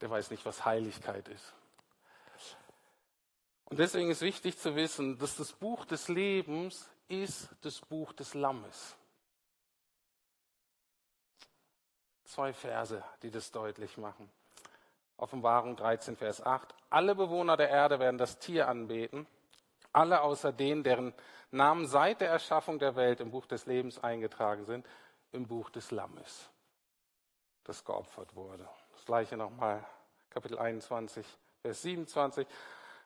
Der 0.00 0.08
weiß 0.08 0.30
nicht, 0.30 0.44
was 0.46 0.64
Heiligkeit 0.64 1.28
ist. 1.28 1.54
Und 3.64 3.78
deswegen 3.78 4.10
ist 4.10 4.22
wichtig 4.22 4.56
zu 4.58 4.76
wissen, 4.76 5.18
dass 5.18 5.36
das 5.36 5.52
Buch 5.52 5.84
des 5.84 6.08
Lebens 6.08 6.88
ist 7.08 7.48
das 7.62 7.80
Buch 7.80 8.12
des 8.12 8.34
Lammes. 8.34 8.96
Zwei 12.28 12.52
Verse, 12.52 13.02
die 13.22 13.30
das 13.30 13.50
deutlich 13.52 13.96
machen. 13.96 14.30
Offenbarung 15.16 15.76
13, 15.76 16.14
Vers 16.14 16.44
8. 16.44 16.74
Alle 16.90 17.14
Bewohner 17.14 17.56
der 17.56 17.70
Erde 17.70 17.98
werden 18.00 18.18
das 18.18 18.38
Tier 18.38 18.68
anbeten, 18.68 19.26
alle 19.94 20.20
außer 20.20 20.52
denen, 20.52 20.82
deren 20.82 21.14
Namen 21.50 21.86
seit 21.86 22.20
der 22.20 22.28
Erschaffung 22.28 22.78
der 22.78 22.96
Welt 22.96 23.20
im 23.20 23.30
Buch 23.30 23.46
des 23.46 23.64
Lebens 23.64 24.04
eingetragen 24.04 24.66
sind, 24.66 24.86
im 25.32 25.46
Buch 25.46 25.70
des 25.70 25.90
Lammes, 25.90 26.50
das 27.64 27.82
geopfert 27.82 28.36
wurde. 28.36 28.68
Das 28.92 29.06
gleiche 29.06 29.38
nochmal, 29.38 29.82
Kapitel 30.28 30.58
21, 30.58 31.26
Vers 31.62 31.80
27. 31.80 32.46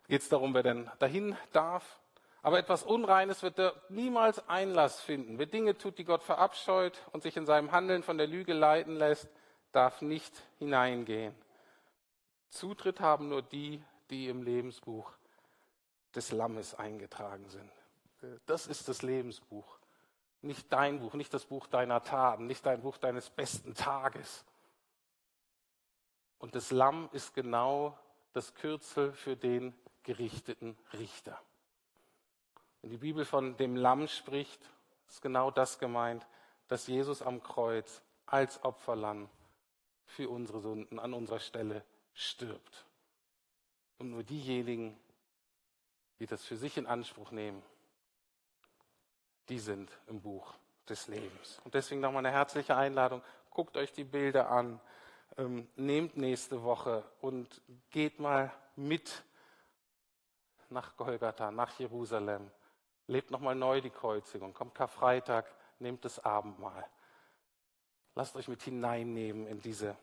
Geht 0.09 0.23
es 0.23 0.29
darum, 0.29 0.53
wer 0.53 0.65
denn 0.65 0.91
dahin 0.99 1.37
darf 1.53 2.01
aber 2.43 2.59
etwas 2.59 2.83
Unreines 2.83 3.43
wird 3.43 3.59
er 3.59 3.75
niemals 3.89 4.49
Einlass 4.49 5.01
finden. 5.01 5.39
Wer 5.39 5.47
Dinge 5.47 5.79
tut, 5.79 5.99
die 5.99 6.05
Gott 6.05 6.25
verabscheut 6.25 7.01
und 7.13 7.23
sich 7.23 7.37
in 7.37 7.47
seinem 7.47 7.71
Handeln 7.71 8.03
von 8.03 8.19
der 8.19 8.27
Lüge 8.27 8.53
leiten 8.53 8.97
lässt, 8.97 9.29
darf 9.71 10.03
nicht 10.03 10.43
hineingehen. 10.59 11.35
Zutritt 12.51 13.01
haben 13.01 13.29
nur 13.29 13.43
die, 13.43 13.83
die 14.11 14.29
im 14.29 14.43
Lebensbuch 14.43 15.11
des 16.15 16.33
Lammes 16.33 16.75
eingetragen 16.75 17.49
sind. 17.49 17.71
Das 18.47 18.67
ist 18.67 18.89
das 18.89 19.03
Lebensbuch. 19.03 19.79
Nicht 20.43 20.73
dein 20.73 20.99
Buch, 20.99 21.15
nicht 21.15 21.33
das 21.33 21.47
Buch 21.47 21.69
deiner 21.69 22.03
Taten, 22.03 22.47
nicht 22.47 22.67
dein 22.67 22.83
Buch 22.83 22.99
deines 22.99 23.31
besten 23.31 23.75
Tages. 23.75 24.45
Und 26.39 26.57
das 26.57 26.73
Lamm 26.73 27.09
ist 27.13 27.35
genau 27.35 27.97
das 28.33 28.55
Kürzel 28.55 29.13
für 29.13 29.37
den 29.37 29.73
gerichteten 30.03 30.77
Richter. 30.93 31.41
Wenn 32.83 32.91
die 32.91 32.99
Bibel 32.99 33.25
von 33.25 33.57
dem 33.57 33.77
Lamm 33.77 34.09
spricht, 34.09 34.61
ist 35.09 35.23
genau 35.23 35.51
das 35.51 35.79
gemeint, 35.79 36.27
dass 36.69 36.87
Jesus 36.87 37.23
am 37.23 37.43
Kreuz 37.43 38.03
als 38.27 38.65
Opferlamm 38.65 39.29
für 40.05 40.29
unsere 40.29 40.61
Sünden 40.61 40.99
an 40.99 41.15
unserer 41.15 41.39
Stelle 41.39 41.85
stirbt. 42.13 42.85
Und 43.99 44.11
nur 44.11 44.25
diejenigen, 44.25 44.99
die 46.19 46.27
das 46.27 46.45
für 46.45 46.57
sich 46.57 46.77
in 46.77 46.87
Anspruch 46.87 47.31
nehmen, 47.31 47.63
die 49.49 49.59
sind 49.59 49.91
im 50.09 50.21
Buch 50.21 50.55
des 50.89 51.07
Lebens. 51.09 51.61
Und 51.65 51.75
deswegen 51.75 52.01
nochmal 52.01 52.25
eine 52.25 52.35
herzliche 52.35 52.77
Einladung. 52.77 53.23
Guckt 53.51 53.77
euch 53.77 53.93
die 53.93 54.05
Bilder 54.05 54.51
an. 54.51 54.81
Ähm, 55.37 55.69
nehmt 55.77 56.17
nächste 56.17 56.63
Woche 56.63 57.05
und 57.21 57.63
geht 57.91 58.19
mal 58.19 58.53
mit 58.77 59.23
nach 60.69 60.97
Golgatha, 60.97 61.51
nach 61.51 61.79
Jerusalem. 61.79 62.51
Lebt 63.07 63.31
nochmal 63.31 63.55
neu 63.55 63.81
die 63.81 63.91
Kreuzigung. 63.91 64.55
Kommt 64.55 64.75
Karfreitag, 64.75 65.53
nehmt 65.79 66.05
das 66.05 66.25
Abendmahl. 66.25 66.87
Lasst 68.15 68.37
euch 68.37 68.49
mit 68.49 68.63
hineinnehmen 68.63 69.47
in 69.47 69.61
diese 69.61 69.97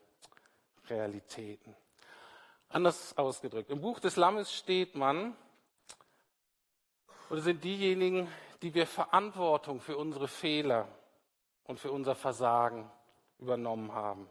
Realitäten. 0.89 1.76
Anders 2.70 3.18
ausgedrückt. 3.18 3.70
Im 3.70 3.82
Buch 3.82 4.00
des 4.00 4.16
Lammes 4.16 4.54
steht 4.54 4.95
man, 4.95 5.36
oder 7.30 7.41
sind 7.41 7.64
diejenigen, 7.64 8.28
die 8.62 8.74
wir 8.74 8.88
Verantwortung 8.88 9.80
für 9.80 9.97
unsere 9.97 10.28
Fehler 10.28 10.88
und 11.64 11.80
für 11.80 11.91
unser 11.91 12.16
Versagen 12.16 12.91
übernommen 13.38 13.93
haben. 13.93 14.30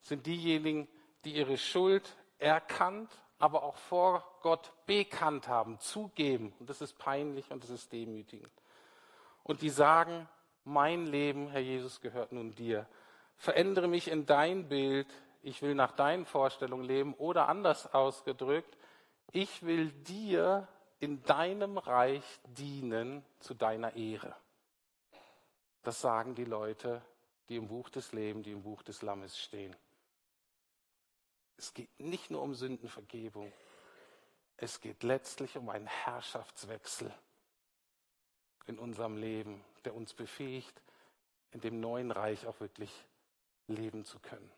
Sind 0.00 0.26
diejenigen, 0.26 0.88
die 1.24 1.34
ihre 1.34 1.58
Schuld 1.58 2.16
erkannt, 2.38 3.10
aber 3.40 3.64
auch 3.64 3.76
vor 3.76 4.24
Gott 4.42 4.72
bekannt 4.86 5.48
haben, 5.48 5.80
zugeben. 5.80 6.52
Und 6.60 6.70
das 6.70 6.80
ist 6.80 6.98
peinlich 6.98 7.50
und 7.50 7.64
das 7.64 7.70
ist 7.70 7.90
demütigend. 7.92 8.52
Und 9.42 9.62
die 9.62 9.70
sagen, 9.70 10.28
mein 10.64 11.06
Leben, 11.06 11.48
Herr 11.48 11.60
Jesus, 11.60 12.00
gehört 12.00 12.32
nun 12.32 12.54
dir. 12.54 12.86
Verändere 13.36 13.88
mich 13.88 14.08
in 14.08 14.26
dein 14.26 14.68
Bild. 14.68 15.08
Ich 15.42 15.62
will 15.62 15.74
nach 15.74 15.92
deinen 15.92 16.26
Vorstellungen 16.26 16.84
leben. 16.84 17.14
Oder 17.14 17.48
anders 17.48 17.92
ausgedrückt, 17.94 18.76
ich 19.32 19.62
will 19.62 19.90
dir 19.90 20.68
in 20.98 21.22
deinem 21.22 21.78
Reich 21.78 22.24
dienen 22.44 23.24
zu 23.38 23.54
deiner 23.54 23.96
Ehre. 23.96 24.36
Das 25.82 26.02
sagen 26.02 26.34
die 26.34 26.44
Leute, 26.44 27.00
die 27.48 27.56
im 27.56 27.68
Buch 27.68 27.88
des 27.88 28.12
Lebens, 28.12 28.44
die 28.44 28.52
im 28.52 28.62
Buch 28.62 28.82
des 28.82 29.00
Lammes 29.00 29.38
stehen. 29.38 29.74
Es 31.60 31.74
geht 31.74 32.00
nicht 32.00 32.30
nur 32.30 32.40
um 32.40 32.54
Sündenvergebung, 32.54 33.52
es 34.56 34.80
geht 34.80 35.02
letztlich 35.02 35.58
um 35.58 35.68
einen 35.68 35.88
Herrschaftswechsel 35.88 37.12
in 38.64 38.78
unserem 38.78 39.18
Leben, 39.18 39.62
der 39.84 39.94
uns 39.94 40.14
befähigt, 40.14 40.80
in 41.50 41.60
dem 41.60 41.78
neuen 41.78 42.12
Reich 42.12 42.46
auch 42.46 42.60
wirklich 42.60 42.90
leben 43.66 44.06
zu 44.06 44.18
können. 44.20 44.50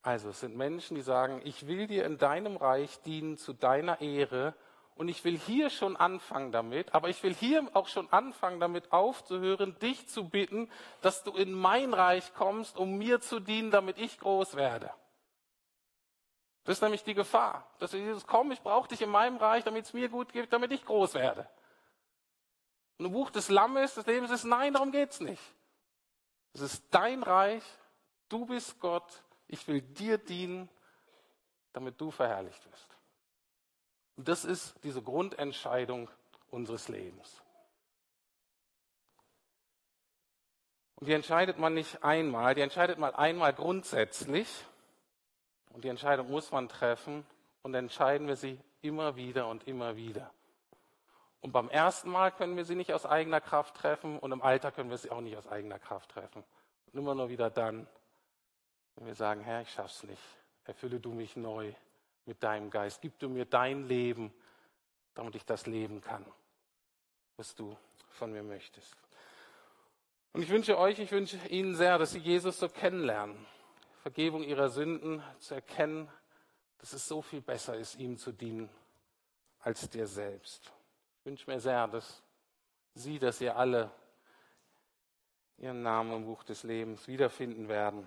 Also 0.00 0.30
es 0.30 0.40
sind 0.40 0.56
Menschen, 0.56 0.94
die 0.94 1.02
sagen, 1.02 1.42
ich 1.44 1.66
will 1.66 1.86
dir 1.86 2.06
in 2.06 2.16
deinem 2.16 2.56
Reich 2.56 2.98
dienen 3.02 3.36
zu 3.36 3.52
deiner 3.52 4.00
Ehre 4.00 4.54
und 4.98 5.08
ich 5.08 5.22
will 5.22 5.38
hier 5.38 5.70
schon 5.70 5.96
anfangen 5.96 6.50
damit, 6.50 6.92
aber 6.92 7.08
ich 7.08 7.22
will 7.22 7.32
hier 7.32 7.64
auch 7.72 7.86
schon 7.86 8.12
anfangen 8.12 8.58
damit 8.58 8.92
aufzuhören, 8.92 9.78
dich 9.78 10.08
zu 10.08 10.28
bitten, 10.28 10.68
dass 11.02 11.22
du 11.22 11.30
in 11.36 11.52
mein 11.52 11.94
Reich 11.94 12.34
kommst, 12.34 12.76
um 12.76 12.98
mir 12.98 13.20
zu 13.20 13.38
dienen, 13.38 13.70
damit 13.70 13.96
ich 13.96 14.18
groß 14.18 14.56
werde. 14.56 14.92
Das 16.64 16.78
ist 16.78 16.82
nämlich 16.82 17.04
die 17.04 17.14
Gefahr, 17.14 17.64
dass 17.78 17.92
du 17.92 17.96
Jesus, 17.96 18.26
komm, 18.26 18.50
ich 18.50 18.60
brauche 18.60 18.88
dich 18.88 19.00
in 19.00 19.08
meinem 19.08 19.36
Reich, 19.36 19.62
damit 19.62 19.84
es 19.84 19.92
mir 19.92 20.08
gut 20.08 20.32
geht, 20.32 20.52
damit 20.52 20.72
ich 20.72 20.84
groß 20.84 21.14
werde. 21.14 21.48
Und 22.98 23.06
im 23.06 23.12
Buch 23.12 23.30
des 23.30 23.48
Lammes, 23.48 23.94
des 23.94 24.04
Lebens 24.04 24.32
ist, 24.32 24.44
nein, 24.44 24.74
darum 24.74 24.90
geht's 24.90 25.20
nicht. 25.20 25.42
Es 26.54 26.60
ist 26.60 26.82
dein 26.90 27.22
Reich, 27.22 27.62
du 28.28 28.46
bist 28.46 28.80
Gott, 28.80 29.22
ich 29.46 29.66
will 29.68 29.80
dir 29.80 30.18
dienen, 30.18 30.68
damit 31.72 32.00
du 32.00 32.10
verherrlicht 32.10 32.68
wirst. 32.68 32.97
Und 34.18 34.26
das 34.26 34.44
ist 34.44 34.74
diese 34.82 35.00
Grundentscheidung 35.00 36.10
unseres 36.50 36.88
Lebens. 36.88 37.40
Und 40.96 41.06
die 41.06 41.12
entscheidet 41.12 41.60
man 41.60 41.72
nicht 41.72 42.02
einmal, 42.02 42.56
die 42.56 42.62
entscheidet 42.62 42.98
man 42.98 43.14
einmal 43.14 43.54
grundsätzlich. 43.54 44.48
Und 45.70 45.84
die 45.84 45.88
Entscheidung 45.88 46.28
muss 46.28 46.50
man 46.50 46.68
treffen 46.68 47.24
und 47.62 47.72
entscheiden 47.74 48.26
wir 48.26 48.34
sie 48.34 48.58
immer 48.82 49.14
wieder 49.14 49.46
und 49.46 49.68
immer 49.68 49.94
wieder. 49.94 50.32
Und 51.40 51.52
beim 51.52 51.68
ersten 51.68 52.10
Mal 52.10 52.32
können 52.32 52.56
wir 52.56 52.64
sie 52.64 52.74
nicht 52.74 52.92
aus 52.92 53.06
eigener 53.06 53.40
Kraft 53.40 53.76
treffen 53.76 54.18
und 54.18 54.32
im 54.32 54.42
Alter 54.42 54.72
können 54.72 54.90
wir 54.90 54.98
sie 54.98 55.12
auch 55.12 55.20
nicht 55.20 55.36
aus 55.36 55.46
eigener 55.46 55.78
Kraft 55.78 56.10
treffen. 56.10 56.42
Und 56.86 56.98
immer 56.98 57.14
nur 57.14 57.28
wieder 57.28 57.50
dann, 57.50 57.86
wenn 58.96 59.06
wir 59.06 59.14
sagen, 59.14 59.42
Herr, 59.42 59.62
ich 59.62 59.70
schaff's 59.70 60.02
nicht. 60.02 60.22
Erfülle 60.64 60.98
du 60.98 61.12
mich 61.12 61.36
neu 61.36 61.72
mit 62.28 62.42
deinem 62.42 62.70
Geist. 62.70 63.00
Gib 63.00 63.18
du 63.18 63.28
mir 63.28 63.44
dein 63.44 63.88
Leben, 63.88 64.32
damit 65.14 65.34
ich 65.34 65.44
das 65.44 65.66
leben 65.66 66.00
kann, 66.00 66.24
was 67.36 67.54
du 67.54 67.76
von 68.10 68.30
mir 68.30 68.42
möchtest. 68.42 68.96
Und 70.32 70.42
ich 70.42 70.50
wünsche 70.50 70.78
euch, 70.78 70.98
ich 71.00 71.10
wünsche 71.10 71.36
Ihnen 71.48 71.74
sehr, 71.74 71.98
dass 71.98 72.12
Sie 72.12 72.18
Jesus 72.18 72.60
so 72.60 72.68
kennenlernen. 72.68 73.44
Vergebung 74.02 74.44
Ihrer 74.44 74.68
Sünden 74.68 75.22
zu 75.40 75.54
erkennen, 75.54 76.08
dass 76.78 76.92
es 76.92 77.08
so 77.08 77.22
viel 77.22 77.40
besser 77.40 77.76
ist, 77.76 77.96
ihm 77.96 78.16
zu 78.16 78.30
dienen, 78.30 78.70
als 79.60 79.90
dir 79.90 80.06
selbst. 80.06 80.72
Ich 81.18 81.26
wünsche 81.26 81.50
mir 81.50 81.58
sehr, 81.58 81.88
dass 81.88 82.22
Sie, 82.94 83.18
dass 83.18 83.40
ihr 83.40 83.56
alle 83.56 83.90
Ihren 85.56 85.82
Namen 85.82 86.12
im 86.12 86.24
Buch 86.24 86.44
des 86.44 86.62
Lebens 86.62 87.08
wiederfinden 87.08 87.68
werden 87.68 88.06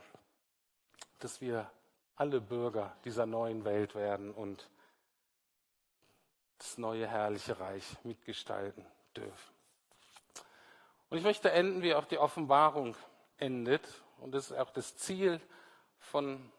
dass 1.24 1.40
wir 1.40 1.70
alle 2.16 2.42
Bürger 2.42 2.96
dieser 3.06 3.26
neuen 3.26 3.66
Welt 3.66 3.96
werden 3.96 4.32
und 4.32 4.70
das 6.58 6.78
neue 6.78 7.08
herrliche 7.08 7.60
Reich 7.60 7.98
mitgestalten 8.04 8.86
dürfen. 9.16 9.54
Und 11.10 11.18
ich 11.18 11.24
möchte 11.24 11.52
enden, 11.52 11.82
wie 11.82 11.94
auch 11.94 12.06
die 12.06 12.20
Offenbarung 12.20 12.96
endet. 13.38 13.86
Und 14.20 14.32
das 14.34 14.52
ist 14.52 14.58
auch 14.58 14.70
das 14.70 14.96
Ziel 14.96 15.42
von, 15.98 16.52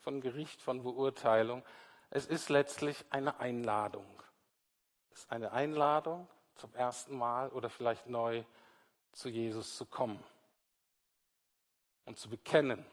von 0.00 0.20
Gericht, 0.20 0.62
von 0.62 0.82
Beurteilung. 0.82 1.62
Es 2.10 2.26
ist 2.26 2.48
letztlich 2.48 3.04
eine 3.10 3.40
Einladung. 3.40 4.06
Es 5.12 5.20
ist 5.20 5.32
eine 5.32 5.52
Einladung, 5.52 6.28
zum 6.54 6.74
ersten 6.74 7.16
Mal 7.18 7.48
oder 7.50 7.68
vielleicht 7.68 8.06
neu 8.06 8.44
zu 9.12 9.28
Jesus 9.28 9.76
zu 9.76 9.84
kommen 9.84 10.22
und 12.06 12.18
zu 12.18 12.30
bekennen, 12.30 12.84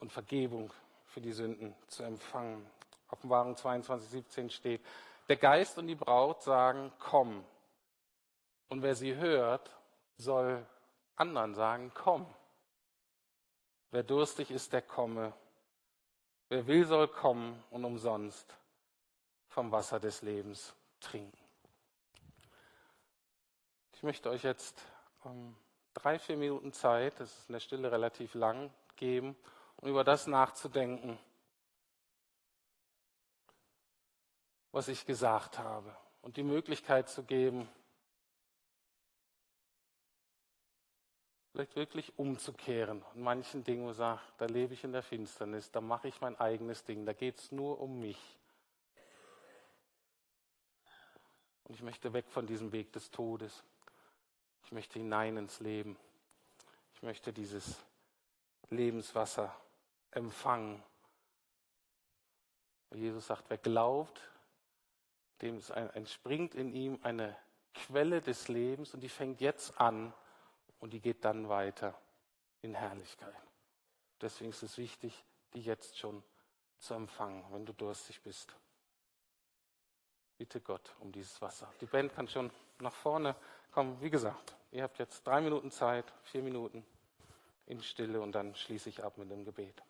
und 0.00 0.12
Vergebung 0.12 0.72
für 1.06 1.20
die 1.20 1.32
Sünden 1.32 1.74
zu 1.88 2.02
empfangen. 2.02 2.66
Offenbarung 3.08 3.56
22, 3.56 4.10
17 4.10 4.50
steht, 4.50 4.80
der 5.28 5.36
Geist 5.36 5.78
und 5.78 5.86
die 5.86 5.94
Braut 5.94 6.42
sagen, 6.42 6.92
komm. 6.98 7.44
Und 8.68 8.82
wer 8.82 8.94
sie 8.94 9.14
hört, 9.14 9.70
soll 10.16 10.66
anderen 11.16 11.54
sagen, 11.54 11.92
komm. 11.94 12.26
Wer 13.90 14.02
durstig 14.02 14.50
ist, 14.50 14.72
der 14.72 14.82
komme. 14.82 15.32
Wer 16.48 16.66
will, 16.66 16.84
soll 16.86 17.08
kommen 17.08 17.62
und 17.70 17.84
umsonst 17.84 18.54
vom 19.48 19.70
Wasser 19.70 20.00
des 20.00 20.22
Lebens 20.22 20.74
trinken. 21.00 21.38
Ich 23.92 24.02
möchte 24.02 24.28
euch 24.30 24.42
jetzt 24.42 24.82
um, 25.22 25.56
drei, 25.94 26.18
vier 26.18 26.36
Minuten 26.36 26.72
Zeit, 26.72 27.18
das 27.20 27.30
ist 27.30 27.48
in 27.48 27.52
der 27.52 27.60
Stille 27.60 27.92
relativ 27.92 28.34
lang, 28.34 28.70
geben, 28.96 29.36
über 29.84 30.02
das 30.02 30.26
nachzudenken, 30.26 31.18
was 34.72 34.88
ich 34.88 35.06
gesagt 35.06 35.58
habe 35.58 35.94
und 36.22 36.36
die 36.36 36.42
Möglichkeit 36.42 37.08
zu 37.08 37.22
geben, 37.22 37.68
vielleicht 41.52 41.76
wirklich 41.76 42.18
umzukehren 42.18 43.02
und 43.14 43.22
manchen 43.22 43.62
Dingen, 43.62 43.84
wo 43.84 43.90
ich 43.90 43.96
sage, 43.96 44.20
da 44.38 44.46
lebe 44.46 44.74
ich 44.74 44.82
in 44.82 44.92
der 44.92 45.02
Finsternis, 45.02 45.70
da 45.70 45.80
mache 45.80 46.08
ich 46.08 46.20
mein 46.20 46.40
eigenes 46.40 46.82
Ding, 46.84 47.04
da 47.04 47.12
geht 47.12 47.38
es 47.38 47.52
nur 47.52 47.80
um 47.80 48.00
mich. 48.00 48.38
Und 51.64 51.74
ich 51.74 51.82
möchte 51.82 52.12
weg 52.12 52.26
von 52.28 52.46
diesem 52.46 52.72
Weg 52.72 52.92
des 52.92 53.10
Todes. 53.10 53.62
Ich 54.64 54.72
möchte 54.72 54.98
hinein 54.98 55.36
ins 55.36 55.60
Leben. 55.60 55.96
Ich 56.94 57.02
möchte 57.02 57.32
dieses 57.32 57.80
Lebenswasser 58.70 59.54
empfangen. 60.16 60.82
Jesus 62.92 63.26
sagt, 63.26 63.44
wer 63.48 63.58
glaubt, 63.58 64.20
dem 65.42 65.60
entspringt 65.94 66.54
in 66.54 66.72
ihm 66.72 66.98
eine 67.02 67.36
Quelle 67.74 68.22
des 68.22 68.48
Lebens 68.48 68.94
und 68.94 69.00
die 69.00 69.08
fängt 69.08 69.40
jetzt 69.40 69.80
an 69.80 70.14
und 70.78 70.92
die 70.92 71.00
geht 71.00 71.24
dann 71.24 71.48
weiter 71.48 71.98
in 72.62 72.74
Herrlichkeit. 72.74 73.34
Deswegen 74.20 74.50
ist 74.50 74.62
es 74.62 74.78
wichtig, 74.78 75.24
die 75.52 75.62
jetzt 75.62 75.98
schon 75.98 76.22
zu 76.78 76.94
empfangen, 76.94 77.44
wenn 77.50 77.66
du 77.66 77.72
durstig 77.72 78.22
bist. 78.22 78.54
Bitte 80.38 80.60
Gott 80.60 80.94
um 81.00 81.10
dieses 81.12 81.40
Wasser. 81.42 81.72
Die 81.80 81.86
Band 81.86 82.14
kann 82.14 82.28
schon 82.28 82.50
nach 82.78 82.94
vorne 82.94 83.34
kommen. 83.70 84.00
Wie 84.00 84.10
gesagt, 84.10 84.56
ihr 84.70 84.82
habt 84.82 84.98
jetzt 84.98 85.26
drei 85.26 85.40
Minuten 85.40 85.70
Zeit, 85.70 86.12
vier 86.22 86.42
Minuten 86.42 86.84
in 87.66 87.82
Stille 87.82 88.20
und 88.20 88.32
dann 88.32 88.54
schließe 88.54 88.88
ich 88.88 89.02
ab 89.02 89.18
mit 89.18 89.30
dem 89.30 89.44
Gebet. 89.44 89.82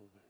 over. 0.00 0.29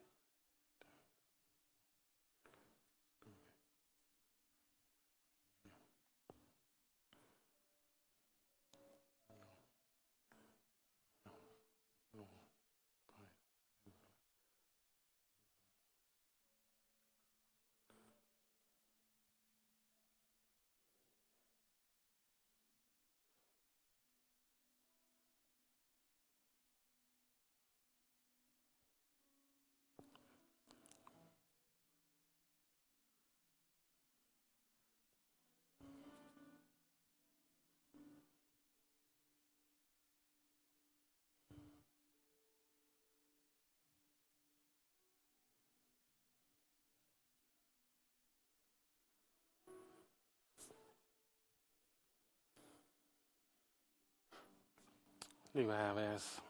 Lieber 55.52 55.76
Herr, 55.76 55.96
wer 55.96 56.14
ist 56.14 56.40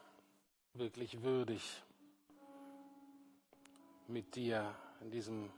wirklich 0.75 1.23
würdig, 1.23 1.83
mit 4.09 4.35
dir 4.35 4.75
in 5.01 5.11
diesem 5.11 5.51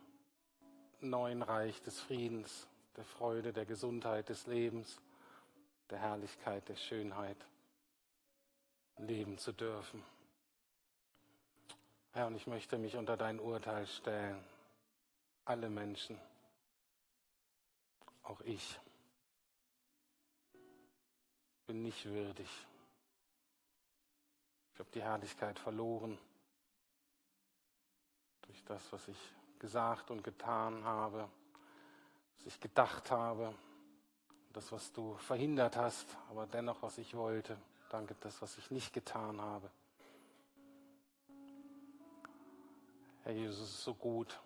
neuen 1.00 1.42
Reich 1.42 1.82
des 1.82 1.98
Friedens, 1.98 2.68
der 2.96 3.04
Freude, 3.04 3.52
der 3.52 3.66
Gesundheit, 3.66 4.28
des 4.28 4.46
Lebens, 4.46 5.00
der 5.90 5.98
Herrlichkeit, 5.98 6.68
der 6.68 6.76
Schönheit 6.76 7.36
leben 8.98 9.36
zu 9.38 9.50
dürfen. 9.50 10.04
Herr, 12.12 12.28
und 12.28 12.36
ich 12.36 12.46
möchte 12.46 12.78
mich 12.78 12.94
unter 12.94 13.16
dein 13.16 13.40
Urteil 13.40 13.88
stellen. 13.88 14.44
Alle 15.44 15.68
Menschen, 15.68 16.16
auch 18.22 18.40
ich, 18.42 18.78
bin 21.66 21.82
nicht 21.82 22.04
würdig 22.04 22.48
habe 24.82 24.90
die 24.94 25.02
Herrlichkeit 25.02 25.60
verloren 25.60 26.18
durch 28.40 28.64
das, 28.64 28.92
was 28.92 29.06
ich 29.06 29.32
gesagt 29.60 30.10
und 30.10 30.24
getan 30.24 30.82
habe, 30.82 31.28
was 32.36 32.46
ich 32.46 32.58
gedacht 32.58 33.12
habe, 33.12 33.54
das, 34.52 34.72
was 34.72 34.92
du 34.92 35.14
verhindert 35.18 35.76
hast, 35.76 36.16
aber 36.30 36.48
dennoch, 36.48 36.82
was 36.82 36.98
ich 36.98 37.14
wollte. 37.14 37.56
Danke, 37.90 38.16
das, 38.18 38.42
was 38.42 38.58
ich 38.58 38.72
nicht 38.72 38.92
getan 38.92 39.40
habe. 39.40 39.70
Herr 43.22 43.34
Jesus, 43.34 43.60
es 43.60 43.70
ist 43.70 43.84
so 43.84 43.94
gut, 43.94 44.40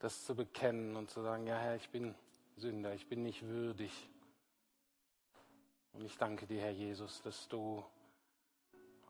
das 0.00 0.24
zu 0.24 0.34
bekennen 0.34 0.96
und 0.96 1.08
zu 1.08 1.22
sagen, 1.22 1.46
ja 1.46 1.56
Herr, 1.56 1.76
ich 1.76 1.88
bin 1.88 2.16
Sünder, 2.56 2.92
ich 2.94 3.06
bin 3.06 3.22
nicht 3.22 3.46
würdig. 3.46 3.92
Und 5.92 6.04
ich 6.04 6.18
danke 6.18 6.48
dir, 6.48 6.60
Herr 6.60 6.72
Jesus, 6.72 7.22
dass 7.22 7.46
du 7.46 7.84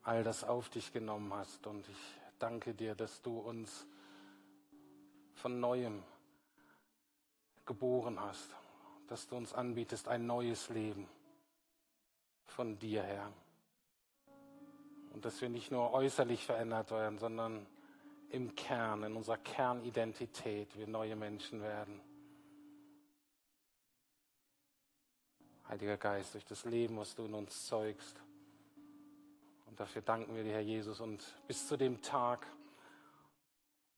all 0.04 0.22
das 0.22 0.44
auf 0.44 0.68
dich 0.68 0.92
genommen 0.92 1.32
hast. 1.34 1.66
Und 1.66 1.88
ich 1.88 2.20
danke 2.38 2.74
dir, 2.74 2.94
dass 2.94 3.22
du 3.22 3.38
uns 3.38 3.86
von 5.32 5.58
neuem 5.58 6.02
geboren 7.66 8.20
hast, 8.20 8.54
dass 9.08 9.26
du 9.26 9.36
uns 9.36 9.52
anbietest 9.52 10.06
ein 10.08 10.26
neues 10.26 10.68
Leben 10.68 11.08
von 12.46 12.78
dir 12.78 13.02
her. 13.02 13.32
Und 15.12 15.24
dass 15.24 15.40
wir 15.40 15.48
nicht 15.48 15.70
nur 15.70 15.92
äußerlich 15.92 16.44
verändert 16.44 16.90
werden, 16.90 17.18
sondern 17.18 17.66
im 18.30 18.54
Kern, 18.54 19.04
in 19.04 19.16
unserer 19.16 19.38
Kernidentität 19.38 20.76
wir 20.76 20.86
neue 20.86 21.16
Menschen 21.16 21.62
werden. 21.62 22.00
Heiliger 25.68 25.96
Geist, 25.96 26.34
durch 26.34 26.44
das 26.44 26.64
Leben, 26.64 26.98
was 26.98 27.14
du 27.14 27.24
in 27.24 27.34
uns 27.34 27.66
zeugst. 27.66 28.20
Und 29.74 29.80
dafür 29.80 30.02
danken 30.02 30.36
wir 30.36 30.44
dir, 30.44 30.52
Herr 30.52 30.60
Jesus. 30.60 31.00
Und 31.00 31.24
bis 31.48 31.66
zu 31.66 31.76
dem 31.76 32.00
Tag, 32.00 32.46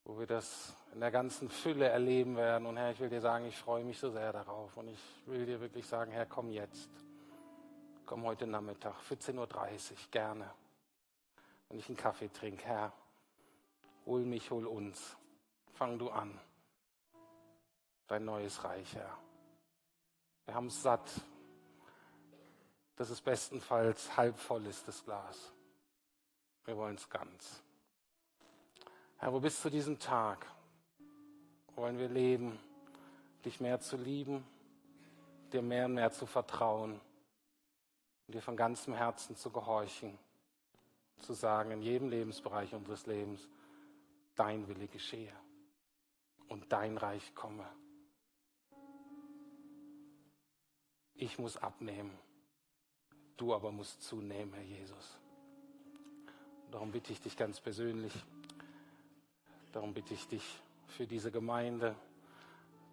wo 0.04 0.18
wir 0.18 0.26
das 0.26 0.74
in 0.94 1.00
der 1.00 1.10
ganzen 1.10 1.50
Fülle 1.50 1.86
erleben 1.86 2.34
werden. 2.38 2.66
Und 2.66 2.78
Herr, 2.78 2.92
ich 2.92 2.98
will 2.98 3.10
dir 3.10 3.20
sagen, 3.20 3.44
ich 3.44 3.58
freue 3.58 3.84
mich 3.84 3.98
so 3.98 4.08
sehr 4.08 4.32
darauf. 4.32 4.74
Und 4.78 4.88
ich 4.88 4.98
will 5.26 5.44
dir 5.44 5.60
wirklich 5.60 5.86
sagen, 5.86 6.12
Herr, 6.12 6.24
komm 6.24 6.50
jetzt. 6.50 6.88
Komm 8.06 8.24
heute 8.24 8.46
Nachmittag, 8.46 8.94
14.30 9.06 9.36
Uhr, 9.36 9.96
gerne. 10.10 10.50
Wenn 11.68 11.78
ich 11.78 11.88
einen 11.88 11.98
Kaffee 11.98 12.30
trinke, 12.30 12.64
Herr, 12.64 12.94
hol 14.06 14.24
mich, 14.24 14.50
hol 14.50 14.66
uns. 14.66 15.14
Fang 15.74 15.98
du 15.98 16.08
an. 16.08 16.40
Dein 18.06 18.24
neues 18.24 18.64
Reich, 18.64 18.94
Herr. 18.94 19.18
Wir 20.46 20.54
haben 20.54 20.68
es 20.68 20.82
satt, 20.82 21.10
dass 22.96 23.10
es 23.10 23.20
bestenfalls 23.20 24.16
halb 24.16 24.38
voll 24.38 24.64
ist, 24.64 24.88
das 24.88 25.04
Glas. 25.04 25.52
Wir 26.66 26.76
wollen 26.76 26.96
es 26.96 27.08
ganz. 27.08 27.62
Herr, 29.18 29.32
wo 29.32 29.38
bis 29.38 29.62
zu 29.62 29.70
diesem 29.70 30.00
Tag 30.00 30.44
wollen 31.76 31.96
wir 31.96 32.08
leben, 32.08 32.58
dich 33.44 33.60
mehr 33.60 33.78
zu 33.80 33.96
lieben, 33.96 34.44
dir 35.52 35.62
mehr 35.62 35.86
und 35.86 35.94
mehr 35.94 36.10
zu 36.10 36.26
vertrauen 36.26 37.00
und 38.26 38.34
dir 38.34 38.42
von 38.42 38.56
ganzem 38.56 38.94
Herzen 38.94 39.36
zu 39.36 39.50
gehorchen, 39.50 40.18
zu 41.20 41.34
sagen 41.34 41.70
in 41.70 41.82
jedem 41.82 42.08
Lebensbereich 42.08 42.74
unseres 42.74 43.06
Lebens, 43.06 43.48
dein 44.34 44.66
Wille 44.66 44.88
geschehe 44.88 45.32
und 46.48 46.72
dein 46.72 46.98
Reich 46.98 47.32
komme. 47.36 47.66
Ich 51.14 51.38
muss 51.38 51.56
abnehmen, 51.56 52.18
du 53.36 53.54
aber 53.54 53.70
musst 53.70 54.02
zunehmen, 54.02 54.52
Herr 54.52 54.64
Jesus. 54.64 55.16
Darum 56.70 56.92
bitte 56.92 57.12
ich 57.12 57.20
dich 57.20 57.36
ganz 57.36 57.60
persönlich, 57.60 58.12
darum 59.72 59.94
bitte 59.94 60.14
ich 60.14 60.26
dich 60.26 60.60
für 60.88 61.06
diese 61.06 61.30
Gemeinde, 61.30 61.94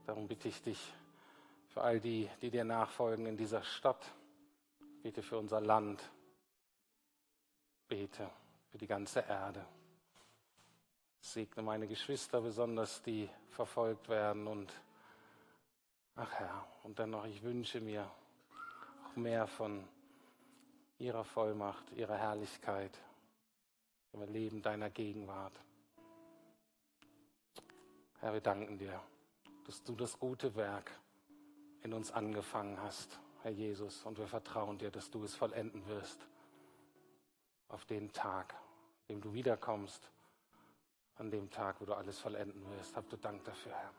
darum 0.05 0.28
bitte 0.28 0.47
ich 0.47 0.61
dich 0.61 0.93
für 1.69 1.82
all 1.82 1.99
die, 1.99 2.30
die 2.41 2.51
dir 2.51 2.63
nachfolgen 2.63 3.26
in 3.26 3.36
dieser 3.36 3.63
Stadt, 3.63 4.05
bete 5.01 5.24
für 5.24 5.38
unser 5.38 5.59
Land, 5.59 6.07
bete 7.88 8.30
für 8.69 8.78
die 8.78 8.88
ganze 8.88 9.21
Erde. 9.21 9.65
Segne 11.19 11.63
meine 11.63 11.88
Geschwister 11.88 12.41
besonders, 12.41 13.01
die 13.01 13.30
verfolgt 13.49 14.09
werden 14.09 14.45
und 14.45 14.74
ach 16.15 16.32
Herr, 16.34 16.67
und 16.84 16.99
dennoch, 16.99 17.26
ich 17.26 17.41
wünsche 17.41 17.82
mir 17.82 18.09
auch 19.07 19.15
mehr 19.15 19.47
von 19.47 19.88
ihrer 20.99 21.24
Vollmacht, 21.24 21.91
ihrer 21.93 22.17
Herrlichkeit, 22.17 22.91
im 24.14 24.32
Leben 24.32 24.61
deiner 24.61 24.89
Gegenwart. 24.89 25.59
Herr, 28.20 28.34
wir 28.34 28.41
danken 28.41 28.78
dir, 28.78 29.01
dass 29.66 29.84
du 29.84 29.95
das 29.95 30.18
gute 30.20 30.55
Werk 30.55 30.91
in 31.82 31.93
uns 31.93 32.11
angefangen 32.11 32.80
hast, 32.82 33.20
Herr 33.41 33.51
Jesus, 33.51 34.03
und 34.03 34.18
wir 34.18 34.28
vertrauen 34.28 34.78
dir, 34.78 34.91
dass 34.91 35.09
du 35.09 35.24
es 35.24 35.36
vollenden 35.36 35.86
wirst 35.88 36.26
auf 37.68 37.86
den 37.86 38.11
Tag, 38.14 38.53
an 38.53 39.07
dem 39.09 39.22
du 39.22 39.34
wiederkommst, 39.34 40.09
an 41.16 41.32
dem 41.32 41.49
Tag, 41.49 41.82
wo 41.82 41.86
du 41.86 41.93
alles 41.93 42.20
vollenden 42.20 42.70
wirst. 42.72 42.95
Habt 42.95 43.11
du 43.11 43.18
Dank 43.18 43.43
dafür, 43.43 43.74
Herr. 43.74 43.91